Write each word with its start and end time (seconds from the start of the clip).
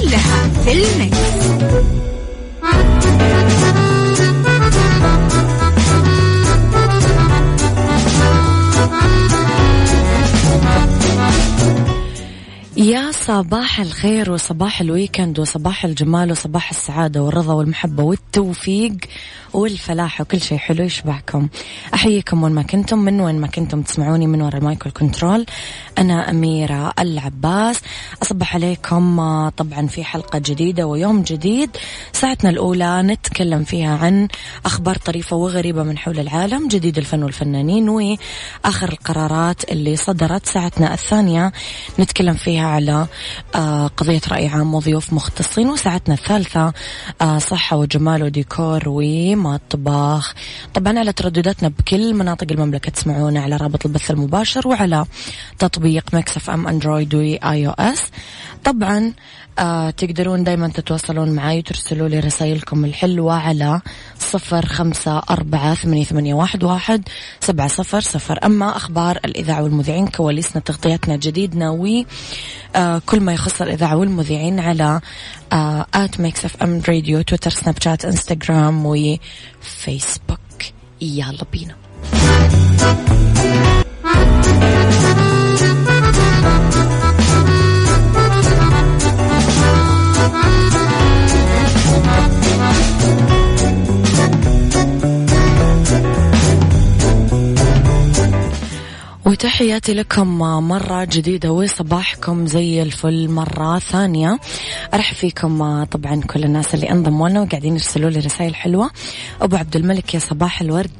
كلها 0.00 0.48
في 0.64 0.72
ال 0.72 1.01
Mix. 1.01 2.15
صباح 13.26 13.80
الخير 13.80 14.30
وصباح 14.30 14.80
ال 14.80 14.87
weekend 14.87 15.38
وصباح 15.38 15.84
الجمال 15.84 16.30
وصباح 16.30 16.70
السعادة 16.70 17.22
والرضا 17.22 17.54
والمحبة 17.54 18.02
والتوفيق 18.02 18.96
والفلاح 19.52 20.20
وكل 20.20 20.40
شيء 20.40 20.58
حلو 20.58 20.84
يشبعكم. 20.84 21.48
أحييكم 21.94 22.42
وين 22.42 22.52
ما 22.52 22.62
كنتم 22.62 22.98
من 22.98 23.20
وين 23.20 23.40
ما 23.40 23.46
كنتم 23.46 23.82
تسمعوني 23.82 24.26
من 24.26 24.42
وراء 24.42 24.56
المايك 24.56 24.86
وال 24.86 24.98
control. 24.98 25.46
أنا 25.98 26.30
أميرة 26.30 26.92
العباس. 26.98 27.80
أصبح 28.22 28.54
عليكم 28.54 29.20
آه، 29.20 29.48
طبعا 29.48 29.86
في 29.86 30.04
حلقة 30.04 30.38
جديدة 30.38 30.86
ويوم 30.86 31.22
جديد. 31.22 31.70
ساعتنا 32.12 32.50
الأولى 32.50 33.02
نتكلم 33.02 33.64
فيها 33.64 33.96
عن 33.96 34.28
أخبار 34.64 34.96
طريفة 34.96 35.36
وغريبة 35.36 35.82
من 35.82 35.98
حول 35.98 36.18
العالم 36.18 36.68
جديد 36.68 36.98
الفن 36.98 37.22
والفنانين 37.22 37.88
وآخر 37.88 38.88
القرارات 38.88 39.72
اللي 39.72 39.96
صدرت 39.96 40.46
ساعتنا 40.46 40.94
الثانية. 40.94 41.52
نتكلم 41.98 42.34
فيها 42.34 42.66
على 42.66 43.06
قضية 43.96 44.20
رأي 44.28 44.48
عام 44.48 44.74
وضيوف 44.74 45.12
مختصين 45.12 45.68
وساعتنا 45.68 46.14
الثالثة 46.14 46.72
آه، 47.20 47.38
صحة 47.38 47.76
وجمال 47.76 48.22
وديكور 48.22 48.82
ومطبخ. 48.86 50.34
طبعا 50.74 50.98
على 50.98 51.12
تردداتنا 51.12 51.68
بكل 51.68 52.14
مناطق 52.14 52.46
المملكة 52.50 52.90
تسمعونا 52.90 53.40
على 53.40 53.56
رابط 53.56 53.86
البث 53.86 54.10
المباشر 54.10 54.68
وعلى 54.68 55.06
تطبيق 55.58 56.04
Mix 56.14 56.50
FM 56.50 56.68
أندرويد 56.68 57.14
و 57.14 57.66
iOS. 57.66 58.02
طبعا 58.64 59.12
آه 59.58 59.90
تقدرون 59.90 60.44
دايما 60.44 60.68
تتواصلون 60.68 61.30
معي 61.30 61.58
وترسلوا 61.58 62.08
لي 62.08 62.20
رسائلكم 62.20 62.84
الحلوة 62.84 63.34
على 63.34 63.80
صفر 64.18 64.66
خمسة 64.66 65.22
أربعة 65.30 65.74
ثمانية, 65.74 66.04
ثمانية 66.04 66.34
واحد, 66.34 66.64
واحد 66.64 67.08
سبعة 67.40 67.68
صفر 67.68 68.00
صفر. 68.00 68.38
أما 68.44 68.76
أخبار 68.76 69.18
الإذاعة 69.24 69.62
والمذيعين 69.62 70.06
كواليسنا 70.06 70.62
تغطياتنا 70.62 71.16
جديدنا 71.16 71.70
وكل 73.06 73.20
ما 73.20 73.32
يخص 73.32 73.62
الإذاعة 73.62 73.96
والمذيعين 73.96 74.60
على 74.60 75.00
at 75.94 76.20
Mix 76.20 76.44
FM 76.44 76.82
Radio 76.88 77.22
تويتر 77.22 77.50
سناب 77.50 77.82
شات 77.82 78.04
انستغرام 78.04 78.86
وفيسبوك. 78.86 80.38
يلا 81.00 81.44
بينا. 81.52 81.76
وتحياتي 99.26 99.94
لكم 99.94 100.38
مرة 100.68 101.04
جديدة 101.04 101.52
وصباحكم 101.52 102.46
زي 102.46 102.82
الفل 102.82 103.28
مرة 103.30 103.78
ثانية. 103.78 104.38
أرحب 104.94 105.14
فيكم 105.14 105.84
طبعا 105.84 106.20
كل 106.20 106.44
الناس 106.44 106.74
اللي 106.74 106.90
انضموا 106.90 107.28
لنا 107.28 107.40
وقاعدين 107.40 107.72
يرسلوا 107.72 108.10
لي 108.10 108.20
رسائل 108.20 108.54
حلوة. 108.54 108.90
أبو 109.40 109.56
عبد 109.56 109.76
الملك 109.76 110.14
يا 110.14 110.18
صباح 110.18 110.60
الورد. 110.60 110.90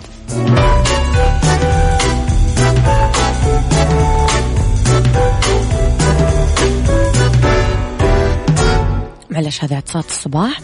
معلش 9.30 9.64
هذه 9.64 9.76
عطسات 9.76 10.06
الصباح. 10.06 10.60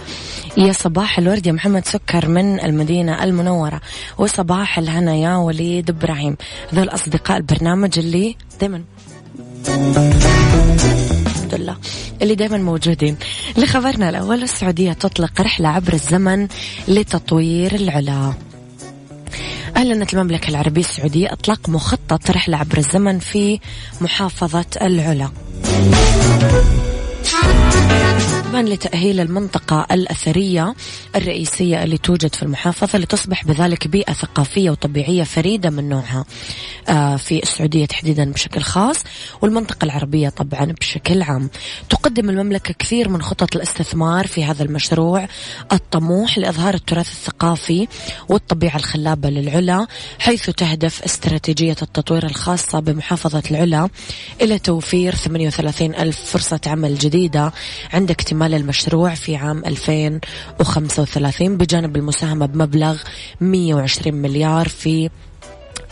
يا 0.56 0.72
صباح 0.72 1.18
الورد 1.18 1.46
يا 1.46 1.52
محمد 1.52 1.86
سكر 1.86 2.28
من 2.28 2.60
المدينة 2.60 3.24
المنورة 3.24 3.80
وصباح 4.18 4.78
الهنا 4.78 5.14
يا 5.14 5.36
وليد 5.36 5.90
إبراهيم. 5.90 6.36
هذول 6.72 6.88
أصدقاء 6.88 7.36
البرنامج 7.36 7.98
اللي 7.98 8.36
دايما 8.60 8.82
الحمد 11.26 11.54
لله 11.54 11.76
اللي 12.22 12.34
دائما 12.34 12.58
موجودين. 12.58 13.16
لخبرنا 13.56 14.08
الأول 14.08 14.42
السعودية 14.42 14.92
تطلق 14.92 15.40
رحلة 15.40 15.68
عبر 15.68 15.92
الزمن 15.92 16.48
لتطوير 16.88 17.74
العلا. 17.74 18.32
أعلنت 19.76 20.14
المملكة 20.14 20.48
العربية 20.48 20.80
السعودية 20.80 21.32
إطلاق 21.32 21.69
مخطط 21.69 22.30
رحلة 22.30 22.56
عبر 22.56 22.78
الزمن 22.78 23.19
في 23.19 23.60
محافظة 24.00 24.66
العلا. 24.82 25.30
طبعا 28.52 28.62
لتأهيل 28.62 29.20
المنطقة 29.20 29.86
الأثرية 29.90 30.74
الرئيسية 31.16 31.82
اللي 31.84 31.98
توجد 31.98 32.34
في 32.34 32.42
المحافظة 32.42 32.98
لتصبح 32.98 33.44
بذلك 33.44 33.88
بيئة 33.88 34.12
ثقافية 34.12 34.70
وطبيعية 34.70 35.22
فريدة 35.22 35.70
من 35.70 35.88
نوعها 35.88 36.24
آه، 36.88 37.16
في 37.16 37.42
السعودية 37.42 37.86
تحديدا 37.86 38.32
بشكل 38.32 38.60
خاص 38.60 39.04
والمنطقة 39.42 39.84
العربية 39.84 40.28
طبعا 40.28 40.64
بشكل 40.64 41.22
عام. 41.22 41.50
تقدم 41.88 42.30
المملكة 42.30 42.74
كثير 42.78 43.08
من 43.08 43.22
خطط 43.22 43.56
الاستثمار 43.56 44.26
في 44.26 44.44
هذا 44.44 44.62
المشروع 44.62 45.28
الطموح 45.72 46.38
لإظهار 46.38 46.74
التراث 46.74 47.08
الثقافي 47.08 47.88
والطبيعة 48.28 48.76
الخلابة 48.76 49.30
للعلا 49.30 49.86
حيث 50.19 50.50
تهدف 50.50 51.02
استراتيجية 51.02 51.76
التطوير 51.82 52.26
الخاصة 52.26 52.80
بمحافظة 52.80 53.42
العلا 53.50 53.88
إلى 54.40 54.58
توفير 54.58 55.14
38 55.14 55.94
ألف 55.94 56.20
فرصة 56.24 56.60
عمل 56.66 56.94
جديدة 56.94 57.52
عند 57.92 58.10
اكتمال 58.10 58.41
المشروع 58.47 59.14
في 59.14 59.36
عام 59.36 59.62
2035 59.66 61.56
بجانب 61.56 61.97
المساهمة 61.97 62.47
بمبلغ 62.47 62.98
120 63.41 64.14
مليار 64.14 64.69
في 64.69 65.10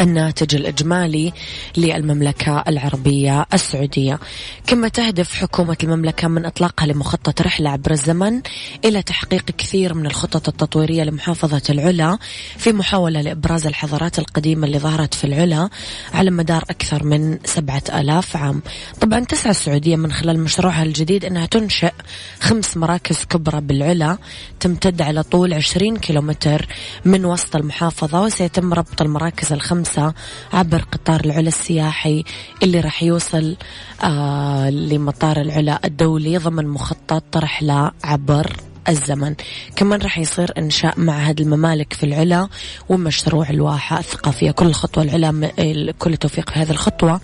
الناتج 0.00 0.54
الإجمالي 0.54 1.32
للمملكة 1.76 2.64
العربية 2.68 3.46
السعودية. 3.54 4.18
كما 4.66 4.88
تهدف 4.88 5.34
حكومة 5.34 5.76
المملكة 5.82 6.28
من 6.28 6.46
إطلاقها 6.46 6.86
لمخطط 6.86 7.42
رحلة 7.42 7.70
عبر 7.70 7.90
الزمن 7.90 8.40
إلى 8.84 9.02
تحقيق 9.02 9.44
كثير 9.44 9.94
من 9.94 10.06
الخطط 10.06 10.48
التطويرية 10.48 11.02
لمحافظة 11.02 11.62
العلا 11.70 12.18
في 12.56 12.72
محاولة 12.72 13.20
لإبراز 13.20 13.66
الحضارات 13.66 14.18
القديمة 14.18 14.66
اللي 14.66 14.78
ظهرت 14.78 15.14
في 15.14 15.24
العلا 15.24 15.68
على 16.14 16.30
مدار 16.30 16.64
أكثر 16.70 17.04
من 17.04 17.38
سبعة 17.44 17.82
آلاف 17.94 18.36
عام. 18.36 18.62
طبعا 19.00 19.20
تسعى 19.20 19.50
السعودية 19.50 19.96
من 19.96 20.12
خلال 20.12 20.40
مشروعها 20.40 20.82
الجديد 20.82 21.24
أنها 21.24 21.46
تنشئ 21.46 21.92
خمس 22.40 22.76
مراكز 22.76 23.24
كبرى 23.24 23.60
بالعلا 23.60 24.18
تمتد 24.60 25.02
على 25.02 25.22
طول 25.22 25.54
20 25.54 25.96
كيلومتر 25.96 26.66
من 27.04 27.24
وسط 27.24 27.56
المحافظة 27.56 28.22
وسيتم 28.22 28.74
ربط 28.74 29.02
المراكز 29.02 29.52
الخمسة 29.90 30.14
عبر 30.52 30.82
قطار 30.92 31.20
العلا 31.24 31.48
السياحي 31.48 32.24
اللي 32.62 32.80
راح 32.80 33.02
يوصل 33.02 33.56
آه 34.02 34.70
لمطار 34.70 35.40
العلا 35.40 35.80
الدولي 35.84 36.38
ضمن 36.38 36.66
مخطط 36.66 37.36
رحلة 37.36 37.90
عبر 38.04 38.56
الزمن. 38.88 39.34
كمان 39.76 40.00
راح 40.00 40.18
يصير 40.18 40.52
إنشاء 40.58 41.00
معهد 41.00 41.40
الممالك 41.40 41.92
في 41.92 42.04
العلا 42.04 42.48
ومشروع 42.88 43.50
الواحة 43.50 43.98
الثقافية. 43.98 44.50
كل 44.50 44.72
خطوة 44.72 45.04
العلا 45.04 45.50
كل 45.98 46.16
توفيق 46.16 46.50
في 46.50 46.58
هذه 46.58 46.70
الخطوة. 46.70 47.20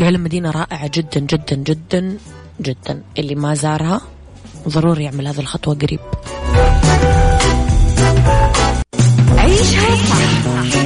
العلا 0.00 0.18
مدينة 0.18 0.50
رائعة 0.50 0.90
جدا 0.94 1.20
جدا 1.20 1.56
جدا 1.56 2.18
جدا. 2.60 3.02
اللي 3.18 3.34
ما 3.34 3.54
زارها 3.54 4.00
ضروري 4.68 5.04
يعمل 5.04 5.26
هذه 5.26 5.40
الخطوة 5.40 5.74
قريب. 5.74 6.00
عيشها 9.38 9.96
صح. 9.96 10.85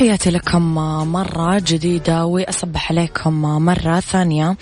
تحياتي 0.00 0.30
لكم 0.30 0.74
مرة 1.12 1.62
جديدة 1.66 2.24
وأصبح 2.24 2.92
عليكم 2.92 3.32
مرة 3.42 4.00
ثانية. 4.00 4.56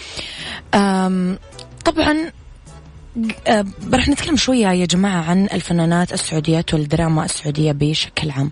طبعا 1.85 2.33
رح 3.95 4.09
نتكلم 4.09 4.37
شوية 4.37 4.69
يا 4.69 4.87
جماعة 4.87 5.23
عن 5.31 5.45
الفنانات 5.45 6.13
السعوديات 6.13 6.75
والدراما 6.75 7.25
السعودية 7.25 7.73
بشكل 7.73 8.31
عام. 8.31 8.51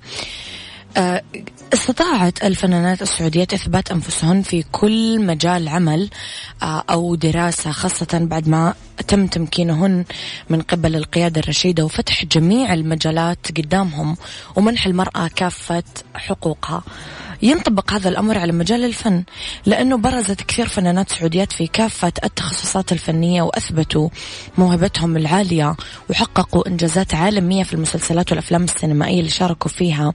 استطاعت 1.73 2.45
الفنانات 2.45 3.03
السعوديات 3.03 3.55
إثبات 3.55 3.91
أنفسهن 3.91 4.43
في 4.43 4.65
كل 4.73 5.27
مجال 5.27 5.69
عمل 5.69 6.11
أه، 6.63 6.85
أو 6.91 7.15
دراسة 7.15 7.73
خاصة 7.73 8.19
بعد 8.23 8.49
ما 8.49 8.75
تم 9.09 9.27
تمكينهن 9.27 10.05
من 10.51 10.63
قبل 10.63 10.97
القيادة 10.97 11.41
الرشيدة 11.41 11.85
وفتح 11.85 12.25
جميع 12.25 12.75
المجالات 12.75 13.59
قدامهم 13.59 14.17
ومنح 14.57 14.87
المرأة 14.87 15.29
كافة 15.37 15.85
حقوقها. 16.15 16.83
ينطبق 17.43 17.93
هذا 17.93 18.09
الأمر 18.09 18.39
على 18.39 18.53
مجال 18.53 18.85
الفن 18.85 19.25
لأنه 19.67 19.97
برزت 19.97 20.43
كثير 20.43 20.69
فنانات 20.69 21.13
سعوديات 21.13 21.53
في 21.53 21.67
كافة 21.67 22.13
التخصصات 22.25 22.93
الفنية 22.93 23.43
وأثبتوا 23.43 24.09
موهبتهم 24.59 25.17
العالية 25.17 25.77
وحققوا 26.11 26.69
إنجازات 26.69 27.15
عالمية 27.15 27.63
في 27.63 27.75
المسلسلات 27.75 28.31
والأفلام 28.31 28.65
السينمائية 28.65 29.19
اللي 29.21 29.31
شاركوا 29.31 29.71
فيها 29.71 30.13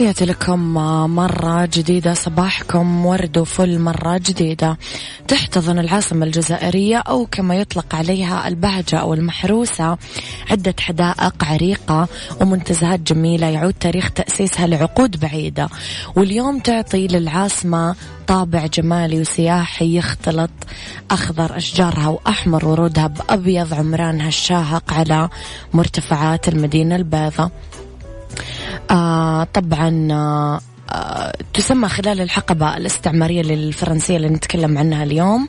تحياتي 0.00 0.24
لكم 0.24 0.74
مرة 1.14 1.68
جديدة 1.72 2.14
صباحكم 2.14 3.06
ورد 3.06 3.38
وفل 3.38 3.78
مرة 3.78 4.18
جديدة. 4.18 4.78
تحتضن 5.28 5.78
العاصمة 5.78 6.26
الجزائرية 6.26 6.96
أو 6.96 7.26
كما 7.32 7.54
يطلق 7.54 7.94
عليها 7.94 8.48
البهجة 8.48 8.96
أو 8.96 9.14
المحروسة. 9.14 9.98
عدة 10.50 10.74
حدائق 10.80 11.44
عريقة 11.44 12.08
ومنتزهات 12.40 13.00
جميلة. 13.00 13.46
يعود 13.46 13.74
تاريخ 13.80 14.10
تأسيسها 14.10 14.66
لعقود 14.66 15.20
بعيدة. 15.20 15.68
واليوم 16.16 16.58
تعطي 16.58 17.06
للعاصمة 17.06 17.94
طابع 18.26 18.66
جمالي 18.66 19.20
وسياحي 19.20 19.96
يختلط 19.96 20.50
أخضر 21.10 21.56
أشجارها 21.56 22.08
وأحمر 22.08 22.68
ورودها 22.68 23.06
بأبيض 23.06 23.74
عمرانها 23.74 24.28
الشاهق 24.28 24.92
على 24.92 25.28
مرتفعات 25.74 26.48
المدينة 26.48 26.96
البيضاء. 26.96 27.50
آه 28.90 29.44
طبعا 29.44 30.08
آه 30.12 30.60
تسمى 31.54 31.88
خلال 31.88 32.20
الحقبة 32.20 32.76
الاستعمارية 32.76 33.42
للفرنسية 33.42 34.16
اللي 34.16 34.28
نتكلم 34.28 34.78
عنها 34.78 35.02
اليوم. 35.04 35.48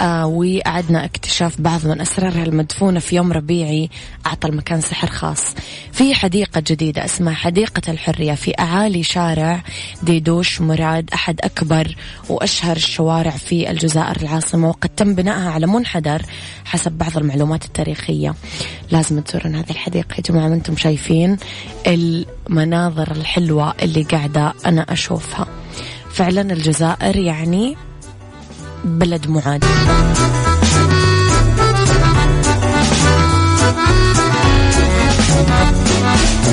آه 0.00 0.26
وأعدنا 0.26 1.04
اكتشاف 1.04 1.60
بعض 1.60 1.86
من 1.86 2.00
أسرارها 2.00 2.42
المدفونة 2.44 3.00
في 3.00 3.16
يوم 3.16 3.32
ربيعي 3.32 3.90
أعطى 4.26 4.48
المكان 4.48 4.80
سحر 4.80 5.08
خاص. 5.08 5.54
في 5.92 6.14
حديقة 6.14 6.62
جديدة 6.66 7.04
اسمها 7.04 7.34
حديقة 7.34 7.82
الحرية 7.88 8.32
في 8.34 8.52
أعالي 8.58 9.02
شارع 9.02 9.62
ديدوش 10.02 10.60
مراد 10.60 11.10
أحد 11.14 11.40
أكبر 11.40 11.96
وأشهر 12.28 12.76
الشوارع 12.76 13.30
في 13.30 13.70
الجزائر 13.70 14.16
العاصمة 14.22 14.68
وقد 14.68 14.88
تم 14.88 15.14
بنائها 15.14 15.50
على 15.50 15.66
منحدر 15.66 16.22
حسب 16.64 16.92
بعض 16.92 17.18
المعلومات 17.18 17.64
التاريخية. 17.64 18.34
لازم 18.90 19.20
تزورون 19.20 19.54
هذه 19.54 19.70
الحديقة 19.70 20.14
يا 20.16 20.22
جماعة 20.22 20.46
أنتم 20.46 20.76
شايفين؟ 20.76 21.36
المناظر 21.86 23.10
الحلوة 23.10 23.74
اللي 23.82 24.02
قاعدة 24.02 24.52
أنا 24.66 24.73
أشوفها. 24.78 25.46
فعلا 26.10 26.40
الجزائر 26.52 27.16
يعني 27.16 27.76
بلد 28.84 29.28
معاد 29.28 29.64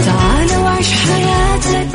تعال 0.06 0.58
وعيش 0.64 0.92
حياتك 0.92 1.88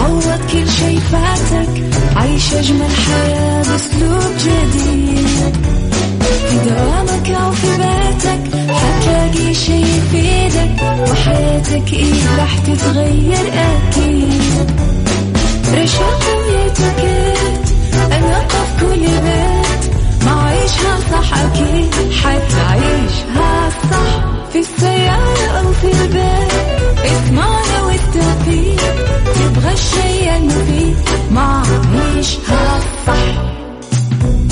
عوض 0.00 0.40
كل 0.52 0.68
شي 0.70 0.96
فاتك 1.00 1.82
عيش 2.16 2.54
أجمل 2.54 2.90
حياة 3.06 3.62
بأسلوب 3.62 4.32
جديد. 4.38 5.56
في 6.48 6.56
دوامك 6.70 7.30
أو 7.30 7.52
في 7.52 7.66
بيتك 7.76 8.56
حتلاقي 8.72 9.54
شي 9.54 9.80
يفيدك 9.80 10.82
وحياتك 11.10 11.92
إيه 11.92 12.38
راح 12.38 12.58
تتغير 12.58 13.52
أكيد. 13.52 14.70
رشاق 15.76 16.22
ويتوكيت 16.38 17.66
في 18.66 18.80
كل 18.80 19.00
بيت 19.00 19.94
ما 20.24 20.42
عيشها 20.42 20.98
صح. 21.12 21.38
أكيد 21.38 21.94
حتعيشها 22.12 23.70
صح 23.90 24.24
في 24.52 24.58
السيارة 24.58 25.46
أو 25.58 25.72
في 25.72 25.92
البيت. 26.02 26.52
اسمعنا 27.04 27.82
والتوفيق 27.82 28.94
تبغى 29.34 29.72
الشيء 29.72 30.36
المفيد 30.36 30.96
ما 31.30 31.62
عيشها 31.94 32.80
صح. 33.06 33.42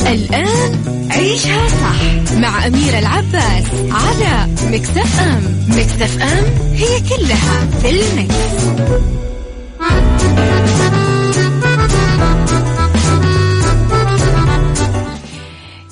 الآن 0.06 0.72
عيشها 1.10 1.68
صح 1.68 2.34
مع 2.38 2.66
أميرة 2.66 2.98
العباس. 2.98 3.64
على 3.90 4.48
مكتف 4.72 5.20
أم 5.20 5.66
مكتف 5.68 6.22
أم 6.22 6.44
هي 6.74 7.00
كلها. 7.00 7.66
في 7.82 7.90
المكس. 7.90 8.34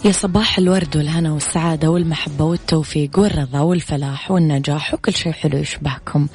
يا 0.05 0.13
صباح 0.13 0.59
الورد 0.59 0.97
والهنا 0.97 1.33
والسعادة 1.33 1.91
والمحبة 1.91 2.45
والتوفيق 2.45 3.19
والرضا 3.19 3.61
والفلاح 3.61 4.31
والنجاح 4.31 4.95
وكل 4.95 5.15
شيء 5.15 5.33
حلو 5.33 5.59
يشبهكم. 5.59 6.27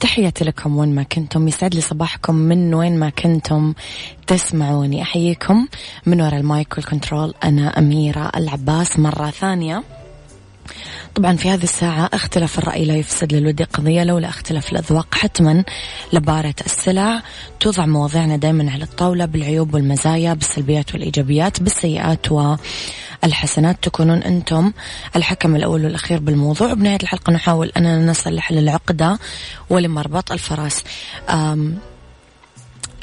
تحياتي 0.00 0.44
لكم 0.44 0.76
وين 0.76 0.94
ما 0.94 1.02
كنتم. 1.02 1.48
يسعد 1.48 1.74
لي 1.74 1.80
صباحكم 1.80 2.34
من 2.34 2.74
وين 2.74 2.98
ما 2.98 3.10
كنتم 3.10 3.74
تسمعوني. 4.26 5.02
أحييكم 5.02 5.66
من 6.06 6.20
وراء 6.20 6.40
ال 6.40 6.49
mic 6.49 6.76
وال 6.76 6.88
control. 6.88 7.34
أنا 7.44 7.78
أميرة 7.78 8.30
العباس 8.36 8.98
مرة 8.98 9.30
ثانية. 9.30 9.82
طبعا 11.14 11.36
في 11.36 11.50
هذه 11.50 11.62
الساعة 11.62 12.10
اختلاف 12.12 12.58
الرأي 12.58 12.84
لا 12.84 12.96
يفسد 12.96 13.34
للود 13.34 13.62
قضية 13.62 14.04
لولا 14.04 14.28
اختلاف 14.28 14.72
الأذواق. 14.72 15.14
حتما 15.14 15.64
لبارت 16.12 16.54
السلع 16.66 17.22
توضع 17.60 17.86
مواضيعنا 17.86 18.36
دائما 18.36 18.72
على 18.72 18.84
الطاولة 18.84 19.24
بالعيوب 19.24 19.74
والمزايا 19.74 20.34
بالسلبيات 20.34 20.94
والإيجابيات 20.94 21.62
بالسيئات 21.62 22.32
و 22.32 22.56
الحسنات 23.24 23.76
تكونون 23.82 24.22
أنتم 24.22 24.72
الحكم 25.16 25.56
الأول 25.56 25.84
والأخير 25.84 26.18
بالموضوع. 26.18 26.72
بنهاية 26.74 26.98
الحلقة 27.02 27.32
نحاول 27.32 27.72
أننا 27.76 28.06
نصل 28.06 28.34
لحل 28.34 28.58
العقدة 28.58 29.18
ولمربط 29.70 30.32
الفرس 30.32 30.84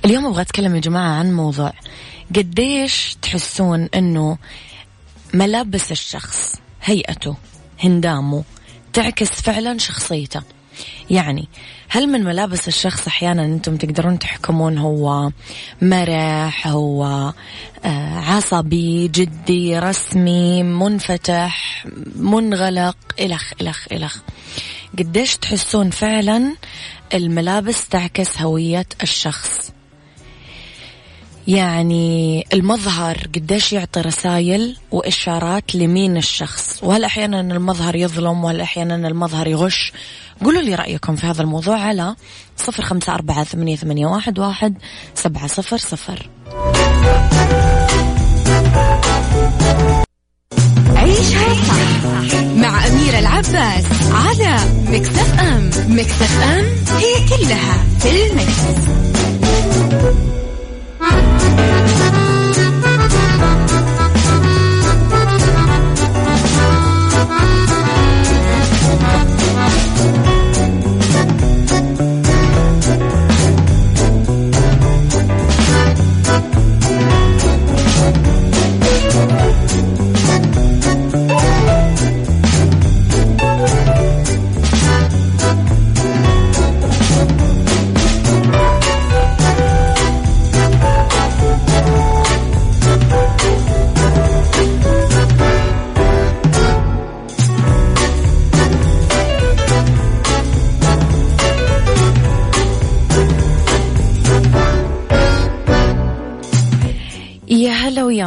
اليوم 0.05 0.25
أبغى 0.25 0.41
أتكلم 0.41 0.75
يا 0.75 0.81
جماعة 0.81 1.19
عن 1.19 1.33
موضوع 1.33 1.73
قديش 2.35 3.17
تحسون 3.21 3.89
أنه 3.95 4.37
ملابس 5.33 5.91
الشخص 5.91 6.55
هيئته 6.83 7.35
هندامه 7.83 8.43
تعكس 8.93 9.41
فعلا 9.41 9.77
شخصيته. 9.77 10.41
يعني 11.09 11.47
هل 11.89 12.07
من 12.07 12.23
ملابس 12.23 12.67
الشخص 12.67 13.07
أحيانا 13.07 13.45
أنتم 13.45 13.77
تقدرون 13.77 14.19
تحكمون 14.19 14.77
هو 14.77 15.31
مرح 15.81 16.67
هو 16.67 17.05
آه، 17.85 18.19
عصبي 18.19 19.07
جدي 19.07 19.79
رسمي 19.79 20.63
منفتح 20.63 21.85
منغلق 22.15 22.97
إلخ 23.19 23.53
إلخ 23.61 23.87
إلخ. 23.91 24.17
قديش 24.99 25.37
تحسون 25.37 25.89
فعلا 25.89 26.55
الملابس 27.13 27.87
تعكس 27.87 28.41
هوية 28.41 28.85
الشخص؟ 29.03 29.74
يعني 31.47 32.45
المظهر 32.53 33.17
قديش 33.35 33.73
يعطي 33.73 34.01
رسائل 34.01 34.77
وإشارات 34.91 35.75
لمين 35.75 36.17
الشخص. 36.17 36.79
وهل 36.83 37.03
أحيانا 37.03 37.41
المظهر 37.41 37.95
يظلم 37.95 38.43
وهل 38.43 38.61
أحيانا 38.61 39.07
المظهر 39.07 39.47
يغش؟ 39.47 39.93
قولوا 40.43 40.61
لي 40.61 40.75
رأيكم 40.75 41.15
في 41.15 41.27
هذا 41.27 41.41
الموضوع 41.41 41.79
على 41.79 42.15
صفر 42.57 42.83
خمسة 42.83 43.13
أربعة 43.13 43.43
ثمانية, 43.43 43.75
ثمانية 43.75 44.07
واحد, 44.07 44.39
واحد 44.39 44.77
سبعة 45.15 45.47
صفر 45.47 45.77
صفر. 45.77 46.29
عيشها 50.95 51.53
صح 51.53 52.35
مع 52.55 52.87
أميرة 52.87 53.19
العباس 53.19 53.85
على 54.11 54.57
مكتف 54.87 55.39
أم 55.39 55.69
مكتف 55.87 56.41
أم 56.41 56.65
هي 56.97 57.13
كلها 57.29 57.83
في 57.99 58.27
المكس. 58.27 58.85
Thank 61.07 61.39
you. 63.59 63.64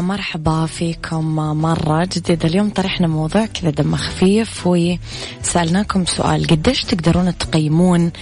مرحبا 0.08 0.66
فيكم 0.66 1.36
مرة 1.36 2.04
جديدة. 2.04 2.48
اليوم 2.48 2.70
طرحنا 2.70 3.06
موضوع 3.06 3.46
كذا 3.46 3.70
دمه 3.70 3.96
خفيف 3.96 4.66
وسألناكم 4.66 6.04
سؤال. 6.04 6.46
قديش 6.46 6.84
تقدرون 6.84 7.38
تقيمون 7.38 8.12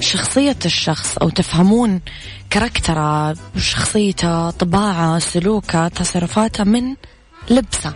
شخصية 0.00 0.56
الشخص 0.64 1.18
أو 1.18 1.28
تفهمون 1.28 2.00
كاركتره 2.50 3.36
شخصيته 3.56 4.50
طباعه 4.50 5.18
سلوكه 5.18 5.88
تصرفاته 5.88 6.64
من 6.64 6.94
لبسه؟ 7.50 7.94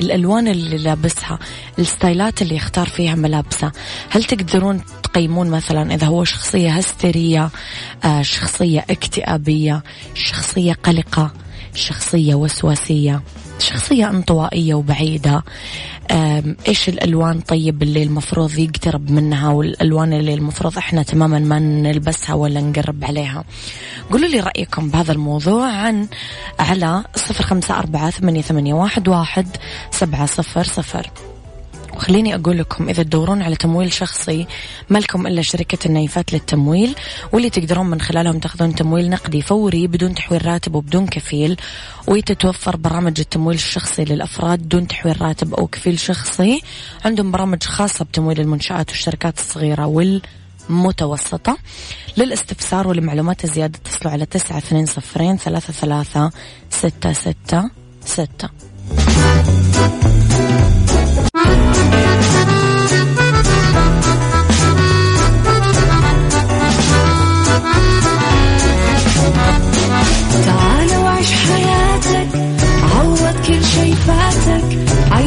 الألوان 0.00 0.48
اللي 0.48 0.78
لابسها 0.78 1.38
الستايلات 1.78 2.42
اللي 2.42 2.56
يختار 2.56 2.86
فيها 2.86 3.14
ملابسه. 3.14 3.72
هل 4.10 4.24
تقدرون 4.24 4.80
تقيمون 5.02 5.50
مثلا 5.50 5.94
إذا 5.94 6.06
هو 6.06 6.24
شخصية 6.24 6.70
هستيرية 6.70 7.50
آه، 8.04 8.22
شخصية 8.22 8.84
اكتئابية 8.90 9.82
شخصية 10.14 10.72
قلقة 10.72 11.32
شخصية 11.74 12.34
وسواسية؟ 12.34 13.22
شخصية 13.60 14.10
انطوائية 14.10 14.74
وبعيدة. 14.74 15.44
إيش 16.68 16.88
الألوان 16.88 17.40
طيب 17.40 17.82
اللي 17.82 18.02
المفروض 18.02 18.58
يقترب 18.58 19.10
منها 19.10 19.48
والألوان 19.48 20.12
اللي 20.12 20.34
المفروض 20.34 20.78
إحنا 20.78 21.02
تماما 21.02 21.38
ما 21.38 21.58
نلبسها 21.58 22.34
ولا 22.34 22.60
نقرب 22.60 23.04
عليها؟ 23.04 23.44
قولوا 24.10 24.28
لي 24.28 24.40
رأيكم 24.40 24.90
بهذا 24.90 25.12
الموضوع 25.12 25.72
عن 25.72 26.08
على 26.58 27.04
صفر 27.16 27.44
خمسة 27.44 27.78
أربعة 27.78 28.10
ثمانية, 28.10 28.74
واحد 28.74 29.46
سبعة 29.90 30.26
صفر 30.26 30.62
صفر. 30.62 31.10
وخليني 31.96 32.34
أقول 32.34 32.58
لكم 32.58 32.88
إذا 32.88 33.02
تدورون 33.02 33.42
على 33.42 33.56
تمويل 33.56 33.92
شخصي 33.92 34.46
ما 34.90 34.98
لكم 34.98 35.26
إلا 35.26 35.42
شركة 35.42 35.86
النايفات 35.86 36.32
للتمويل 36.32 36.94
واللي 37.32 37.50
تقدرون 37.50 37.86
من 37.86 38.00
خلالهم 38.00 38.38
تأخذون 38.38 38.74
تمويل 38.74 39.10
نقدي 39.10 39.42
فوري 39.42 39.86
بدون 39.86 40.14
تحويل 40.14 40.46
راتب 40.46 40.74
وبدون 40.74 41.06
كفيل 41.06 41.56
ويتتوفر 42.06 42.76
برامج 42.76 43.20
التمويل 43.20 43.56
الشخصي 43.56 44.04
للأفراد 44.04 44.68
دون 44.68 44.86
تحويل 44.86 45.22
راتب 45.22 45.54
أو 45.54 45.66
كفيل 45.66 45.98
شخصي. 45.98 46.62
عندهم 47.04 47.30
برامج 47.30 47.62
خاصة 47.62 48.04
بتمويل 48.04 48.40
المنشآت 48.40 48.90
والشركات 48.90 49.38
الصغيرة 49.38 49.86
وال 49.86 50.22
متوسطة 50.68 51.58
للاستفسار 52.16 52.88
والمعلومات 52.88 53.44
الزيادة 53.44 53.78
اتصلوا 53.78 54.12
على 54.12 54.26
تسعة 54.26 54.58
اثنين 54.58 54.86
صفرين 54.86 55.36
ثلاثة 55.36 55.72
ثلاثة 55.72 56.30
ستة 56.70 57.12
ستة 57.12 57.70
ستة. 58.04 58.48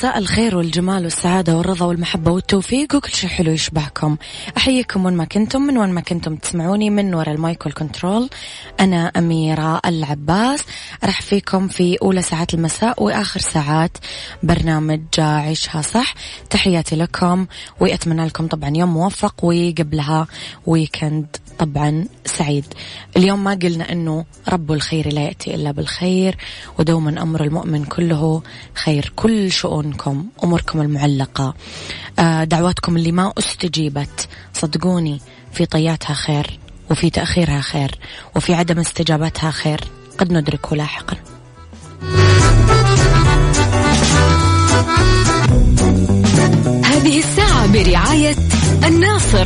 مساء 0.00 0.18
الخير 0.18 0.56
والجمال 0.56 1.04
والسعادة 1.04 1.56
والرضا 1.56 1.86
والمحبة 1.86 2.30
والتوفيق 2.30 2.94
وكل 2.94 3.12
شيء 3.12 3.30
حلو 3.30 3.52
يشبهكم. 3.52 4.16
أحييكم 4.56 5.04
وين 5.04 5.14
ما 5.14 5.24
كنتم 5.24 5.62
من 5.62 5.78
وين 5.78 5.90
ما 5.90 6.00
كنتم 6.00 6.36
تسمعوني 6.36 6.90
من 6.90 7.14
وراء 7.14 7.34
ال 7.34 7.42
mic 7.42 7.66
وال 7.66 7.79
control. 7.79 8.30
أنا 8.80 9.06
أميرة 9.06 9.80
العباس. 9.86 10.64
أرحب 11.04 11.22
فيكم 11.22 11.68
في 11.68 11.96
أولى 12.02 12.22
ساعات 12.22 12.54
المساء 12.54 13.02
وآخر 13.02 13.40
ساعات 13.40 13.98
برنامج 14.42 15.02
عيشها 15.18 15.82
صح. 15.82 16.14
تحياتي 16.50 16.96
لكم 16.96 17.46
وأتمنى 17.80 18.26
لكم 18.26 18.46
طبعا 18.46 18.72
يوم 18.76 18.94
موفق 18.94 19.44
وقبلها 19.44 20.26
weekend 20.66 21.36
طبعا 21.60 22.04
سعيد. 22.26 22.64
اليوم 23.16 23.44
ما 23.44 23.54
قلنا 23.54 23.92
أنه 23.92 24.24
رب 24.48 24.72
الخير 24.72 25.12
لا 25.12 25.20
يأتي 25.20 25.54
إلا 25.54 25.70
بالخير 25.70 26.36
ودوما 26.78 27.22
أمر 27.22 27.44
المؤمن 27.44 27.84
كله 27.84 28.42
خير. 28.74 29.12
كل 29.16 29.52
شؤونكم 29.52 30.26
أموركم 30.44 30.80
المعلقة. 30.80 31.54
آه، 32.18 32.44
دعواتكم 32.44 32.96
اللي 32.96 33.12
ما 33.12 33.32
استجيبت. 33.38 34.28
صدقوني 34.54 35.20
في 35.52 35.66
طياتها 35.66 36.14
خير 36.14 36.58
وفي 36.90 37.10
تأخيرها 37.10 37.60
خير 37.60 37.98
وفي 38.36 38.54
عدم 38.54 38.78
استجابتها 38.78 39.50
خير. 39.50 39.80
قد 40.18 40.32
ندركه 40.32 40.76
لاحقا. 40.76 41.16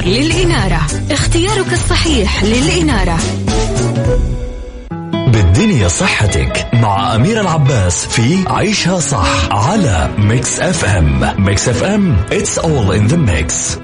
للإنارة. 0.05 0.87
اختيارك 1.11 1.73
الصحيح 1.73 2.45
للإنارة. 2.45 3.19
بالدنيا 5.11 5.89
صحتك 5.89 6.67
مع 6.73 7.15
أميرة 7.15 7.41
العباس 7.41 8.07
في 8.07 8.45
عيشها 8.47 9.01
صح 9.01 9.49
على 9.51 10.11
Mix 10.19 10.61
FM 10.61 11.35
Mix 11.39 11.69
FM 11.69 12.17
it's 12.31 12.59
all 12.63 12.93
in 12.99 13.13
the 13.13 13.17
mix. 13.17 13.79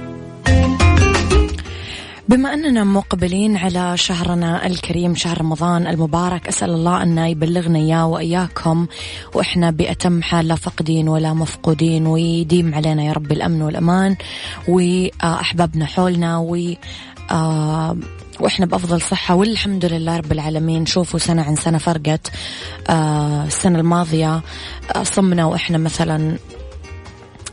بما 2.31 2.55
أننا 2.55 2.85
مقبلين 2.85 3.57
على 3.57 3.97
شهرنا 3.97 4.67
الكريم 4.67 5.15
شهر 5.15 5.41
رمضان 5.41 5.87
المبارك 5.87 6.49
أسأل 6.49 6.71
الله 6.71 7.03
أن 7.03 7.19
يبلغنا 7.19 7.79
إياه 7.79 8.07
وإياكم 8.07 8.87
وإحنا 9.35 9.71
بأتم 9.71 10.23
حال 10.23 10.49
لا 10.49 10.55
فقدين 10.55 11.09
ولا 11.09 11.35
مفقودين 11.35 12.07
ويديم 12.07 12.75
علينا 12.75 13.03
يا 13.03 13.13
رب 13.13 13.33
الأمن 13.33 13.63
والأمان 13.63 14.17
وأحبابنا 14.69 15.87
حولنا 15.87 16.39
و 16.39 16.75
آه، 17.31 17.97
وإحنا 18.41 18.67
بأفضل 18.67 19.01
صحة 19.01 19.35
والحمد 19.35 19.85
لله 19.85 20.17
رب 20.17 20.33
العالمين. 20.33 20.87
شوفوا 20.87 21.19
سنة 21.19 21.43
عن 21.43 21.57
سنة 21.57 21.79
فرقت 21.79 22.31
آه، 22.91 23.45
السنة 23.45 23.79
الماضية 23.79 24.43
آه، 24.97 25.03
صمنا 25.03 25.45
وإحنا 25.45 25.79
مثلا 25.79 26.37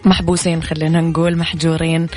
محبوسين 0.05 0.63
خلينا 0.63 1.01
نقول 1.01 1.37
محجورين. 1.37 2.07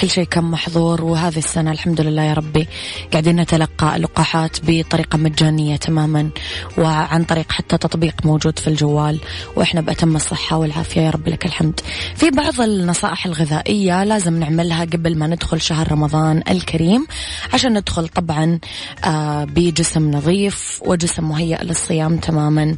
كل 0.00 0.10
شيء 0.10 0.24
كان 0.24 0.44
محظور 0.44 1.04
وهذه 1.04 1.38
السنة 1.38 1.70
الحمد 1.70 2.00
لله 2.00 2.22
يا 2.22 2.34
ربي 2.34 2.68
قاعدين 3.12 3.36
نتلقى 3.36 3.96
اللقاحات 3.96 4.56
بطريقة 4.62 5.18
مجانية 5.18 5.76
تماما 5.76 6.30
وعن 6.78 7.24
طريق 7.24 7.52
حتى 7.52 7.78
تطبيق 7.78 8.14
موجود 8.24 8.58
في 8.58 8.68
الجوال. 8.68 9.20
وإحنا 9.56 9.80
بأتم 9.80 10.16
الصحة 10.16 10.56
والعافية 10.56 11.00
يا 11.00 11.10
رب 11.10 11.28
لك 11.28 11.46
الحمد. 11.46 11.80
في 12.16 12.30
بعض 12.30 12.60
النصائح 12.60 13.26
الغذائية 13.26 14.04
لازم 14.04 14.38
نعملها 14.38 14.84
قبل 14.84 15.18
ما 15.18 15.26
ندخل 15.26 15.60
شهر 15.60 15.92
رمضان 15.92 16.42
الكريم 16.50 17.06
عشان 17.54 17.78
ندخل 17.78 18.08
طبعا 18.08 18.58
آه، 19.04 19.44
بجسم 19.44 20.10
نظيف 20.10 20.80
وجسم 20.86 21.28
مهيأ 21.28 21.64
للصيام 21.64 22.16
تماما. 22.16 22.76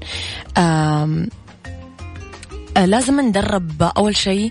لازم 2.77 3.21
ندرب 3.21 3.83
أول 3.83 4.17
شيء 4.17 4.51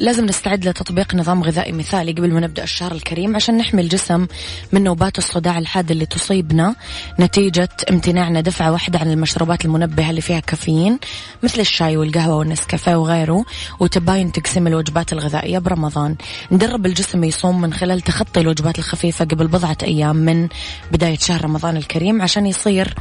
لازم 0.00 0.26
نستعد 0.26 0.68
لتطبيق 0.68 1.14
نظام 1.14 1.42
غذائي 1.42 1.72
مثالي 1.72 2.12
قبل 2.12 2.32
ما 2.32 2.40
نبدأ 2.40 2.62
الشهر 2.62 2.92
الكريم 2.92 3.36
عشان 3.36 3.56
نحمي 3.56 3.82
الجسم 3.82 4.26
من 4.72 4.84
نوبات 4.84 5.18
الصداع 5.18 5.58
الحاد 5.58 5.90
اللي 5.90 6.06
تصيبنا 6.06 6.74
نتيجة 7.20 7.68
امتناعنا 7.90 8.40
دفعة 8.40 8.72
واحدة 8.72 8.98
عن 8.98 9.12
المشروبات 9.12 9.64
المنبهة 9.64 10.10
اللي 10.10 10.20
فيها 10.20 10.40
كافيين 10.40 10.98
مثل 11.42 11.60
الشاي 11.60 11.96
والقهوة 11.96 12.36
والنسكافيه 12.36 12.96
وغيره 12.96 13.44
وتباين 13.80 14.32
تقسيم 14.32 14.66
الوجبات 14.66 15.12
الغذائية 15.12 15.58
برمضان. 15.58 16.16
ندرب 16.52 16.86
الجسم 16.86 17.24
يصوم 17.24 17.60
من 17.60 17.72
خلال 17.72 18.00
تخطي 18.00 18.40
الوجبات 18.40 18.78
الخفيفة 18.78 19.24
قبل 19.24 19.46
بضعة 19.46 19.78
أيام 19.82 20.16
من 20.16 20.48
بداية 20.92 21.18
شهر 21.18 21.44
رمضان 21.44 21.76
الكريم 21.76 22.22
عشان 22.22 22.46
يصير 22.46 22.94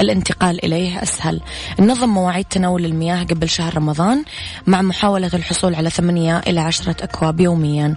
الانتقال 0.00 0.64
إليه 0.64 1.02
أسهل. 1.02 1.40
ننظم 1.80 2.08
مواعيد 2.08 2.44
تناول 2.44 2.84
المياه 2.84 3.24
قبل 3.24 3.48
شهر 3.48 3.76
رمضان 3.76 4.24
مع 4.66 4.82
محاولة 4.82 5.30
الحصول 5.34 5.74
على 5.74 5.90
ثمانية 5.90 6.23
إلى 6.32 6.60
عشرة 6.60 6.96
أكواب 7.04 7.40
يوميا. 7.40 7.96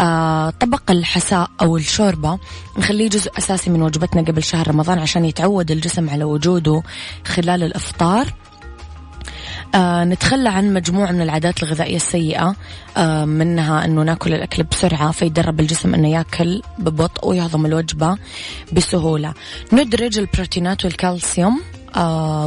آه 0.00 0.50
طبق 0.50 0.90
الحساء 0.90 1.50
أو 1.62 1.76
الشوربة. 1.76 2.38
نخليه 2.78 3.08
جزء 3.08 3.30
أساسي 3.38 3.70
من 3.70 3.82
وجبتنا 3.82 4.22
قبل 4.22 4.42
شهر 4.42 4.68
رمضان 4.68 4.98
عشان 4.98 5.24
يتعود 5.24 5.70
الجسم 5.70 6.10
على 6.10 6.24
وجوده 6.24 6.82
خلال 7.26 7.62
الإفطار. 7.62 8.26
آه 9.74 10.04
نتخلى 10.04 10.48
عن 10.48 10.72
مجموعة 10.74 11.12
من 11.12 11.20
العادات 11.20 11.62
الغذائية 11.62 11.96
السيئة. 11.96 12.56
آه 12.96 13.24
منها 13.24 13.84
أنه 13.84 14.02
ناكل 14.02 14.34
الأكل 14.34 14.62
بسرعة 14.62 15.10
فيدرب 15.10 15.60
الجسم 15.60 15.94
أنه 15.94 16.08
ياكل 16.08 16.62
ببطء 16.78 17.28
ويهضم 17.28 17.66
الوجبة 17.66 18.16
بسهولة. 18.72 19.34
ندرج 19.72 20.18
البروتينات 20.18 20.84
والكالسيوم. 20.84 21.60
آه 21.96 22.46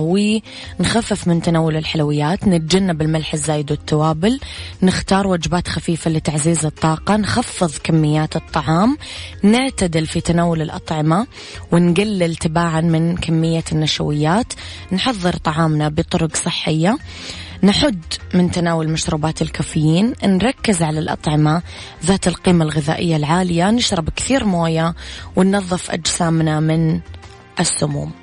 ونخفف 0.80 1.28
من 1.28 1.42
تناول 1.42 1.78
الحلويات 1.78 2.48
نتجنب 2.48 3.02
الملح 3.02 3.34
الزايد 3.34 3.72
والتوابل 3.72 4.40
نختار 4.84 5.28
وجبات 5.28 5.68
خفيفة 5.68 6.12
لتعزيز 6.12 6.66
الطاقة 6.66 7.16
نخفض 7.16 7.72
كميات 7.84 8.36
الطعام 8.36 8.98
نعتدل 9.44 10.06
في 10.06 10.22
تناول 10.22 10.62
الأطعمة 10.62 11.28
ونقلل 11.72 12.36
تباعا 12.36 12.82
من 12.82 13.18
كمية 13.18 13.64
النشويات 13.72 14.54
نحضر 14.92 15.36
طعامنا 15.36 15.90
بطرق 15.90 16.36
صحية 16.36 16.98
نحد 17.64 18.04
من 18.34 18.52
تناول 18.52 18.90
مشروبات 18.90 19.42
الكافيين 19.42 20.14
نركز 20.24 20.84
على 20.84 21.00
الأطعمة 21.00 21.62
ذات 22.06 22.28
القيمة 22.28 22.66
الغذائية 22.66 23.16
العالية 23.16 23.72
نشرب 23.72 24.10
كثير 24.10 24.46
موية 24.46 24.96
وننظف 25.36 25.92
أجسامنا 25.92 26.60
من 26.60 27.00
السموم. 27.60 28.23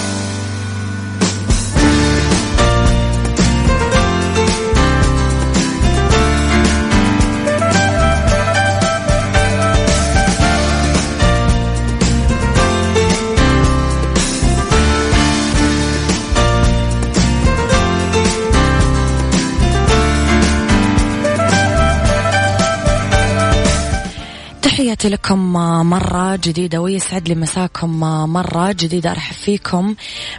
تحياتي 24.91 25.09
لكم 25.09 25.53
مرة 25.89 26.35
جديدة 26.35 26.81
ويسعد 26.81 27.27
لي 27.27 27.35
مساكم 27.35 27.99
مرة 28.33 28.71
جديدة. 28.71 29.11
أرحب 29.11 29.33
فيكم 29.35 29.95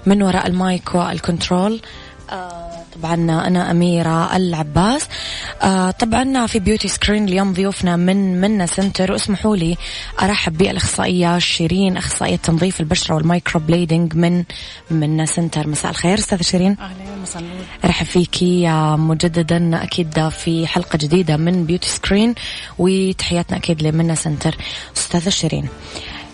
من 0.07 0.23
وراء 0.23 0.47
ال 0.47 0.59
mic 0.59 0.95
وال 0.95 1.12
control. 1.12 1.81
آه 2.31 2.62
طبعا 3.03 3.15
أنا 3.15 3.71
أميرة 3.71 4.37
العباس. 4.37 5.09
آه 5.63 5.91
طبعا 5.91 6.47
في 6.47 6.59
beauty 6.59 6.89
screen 6.89 7.29
اليوم 7.29 7.53
ضيوفنا 7.53 7.97
من 7.97 8.41
منا 8.41 8.67
center. 8.67 9.13
واسمحوا 9.13 9.57
لي 9.57 9.77
أرحب 10.23 10.59
بالأخصائية 10.59 11.39
شيرين 11.39 11.97
أخصائية 11.97 12.37
تنظيف 12.37 12.81
البشرة 12.81 13.15
وال 13.15 13.61
microblading 13.61 14.17
من 14.17 14.45
منا 14.91 15.27
center. 15.27 15.69
مساء 15.69 15.91
الخير 15.91 16.19
أستاذة 16.19 16.43
شيرين. 16.43 16.77
أهلا 16.81 17.15
النور 17.37 17.65
أرحب 17.85 18.07
فيكي 18.07 18.69
مجددا 18.97 19.83
أكيد 19.83 20.29
في 20.29 20.67
حلقة 20.67 20.97
جديدة 20.97 21.37
من 21.37 21.65
beauty 21.65 21.89
screen 21.89 22.35
وتحياتنا 22.79 23.57
أكيد 23.57 23.83
لمنا 23.83 24.15
center. 24.15 24.57
أستاذة 24.97 25.29
شيرين 25.29 25.69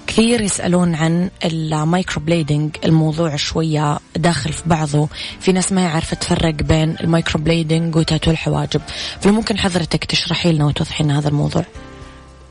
كثير 0.08 0.40
يسألون 0.40 0.94
عن 0.94 1.30
ال 1.44 2.22
microblading 2.22 2.76
الموضوع 2.84 3.36
شوية 3.36 3.98
داخل 4.16 4.52
في 4.52 4.62
بعضه. 4.66 5.08
في 5.40 5.52
ناس 5.52 5.72
ما 5.72 5.80
يعرف 5.80 6.14
تفرق 6.14 6.54
بين 6.54 6.96
ال 7.00 7.40
microblading 7.40 7.96
و 7.96 8.01
tattoo 8.01 8.30
الحواجب. 8.30 8.80
فلو 9.20 9.32
ممكن 9.32 9.58
حضرتك 9.58 10.04
تشرحي 10.04 10.52
لنا 10.52 10.66
وتوضحي 10.66 11.04
لنا 11.04 11.18
هذا 11.18 11.28
الموضوع؟ 11.28 11.64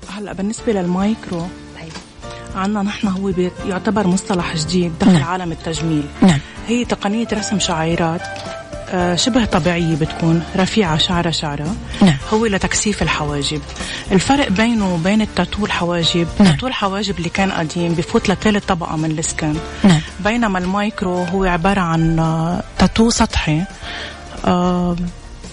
هلا 0.10 0.34
بالنسبة 0.34 0.74
للمايكرو 0.74 1.48
عندنا 2.56 2.82
نحن 2.82 3.08
هو 3.08 3.34
يعتبر 3.66 4.08
مصطلح 4.08 4.56
جديد 4.56 4.94
دخل 5.00 5.14
نعم. 5.14 5.24
عالم 5.24 5.52
التجميل. 5.52 6.04
نعم. 6.22 6.40
هي 6.68 6.86
تقنية 6.86 7.28
رسم 7.34 7.60
شعيرات. 7.60 8.22
شبه 9.16 9.46
طبيعية 9.46 9.96
بتكون 9.96 10.44
رفيعة 10.56 10.98
شعرة 10.98 11.32
شعرة 11.32 11.76
نعم. 12.02 12.18
هو 12.34 12.46
لتكثيف 12.46 13.02
الحواجب 13.04 13.62
الفرق 14.12 14.50
بينه 14.50 14.94
وبين 14.94 15.22
التاتو 15.22 15.66
الحواجب 15.66 16.28
نعم. 16.40 16.52
تاتو 16.52 16.68
الحواجب 16.68 17.18
اللي 17.18 17.30
كان 17.30 17.52
قديم 17.52 17.94
بفوت 17.94 18.30
لثالث 18.30 18.66
طبقة 18.66 18.96
من 18.96 19.12
ال 19.12 19.20
skin 19.20 19.54
نعم. 19.84 20.02
بينما 20.20 20.60
المايكرو 20.60 21.24
هو 21.24 21.44
عبارة 21.44 21.82
عن 21.82 22.20
آه، 22.20 22.64
تاتو 22.78 23.10
سطحي 23.10 23.64
آه، 24.46 24.96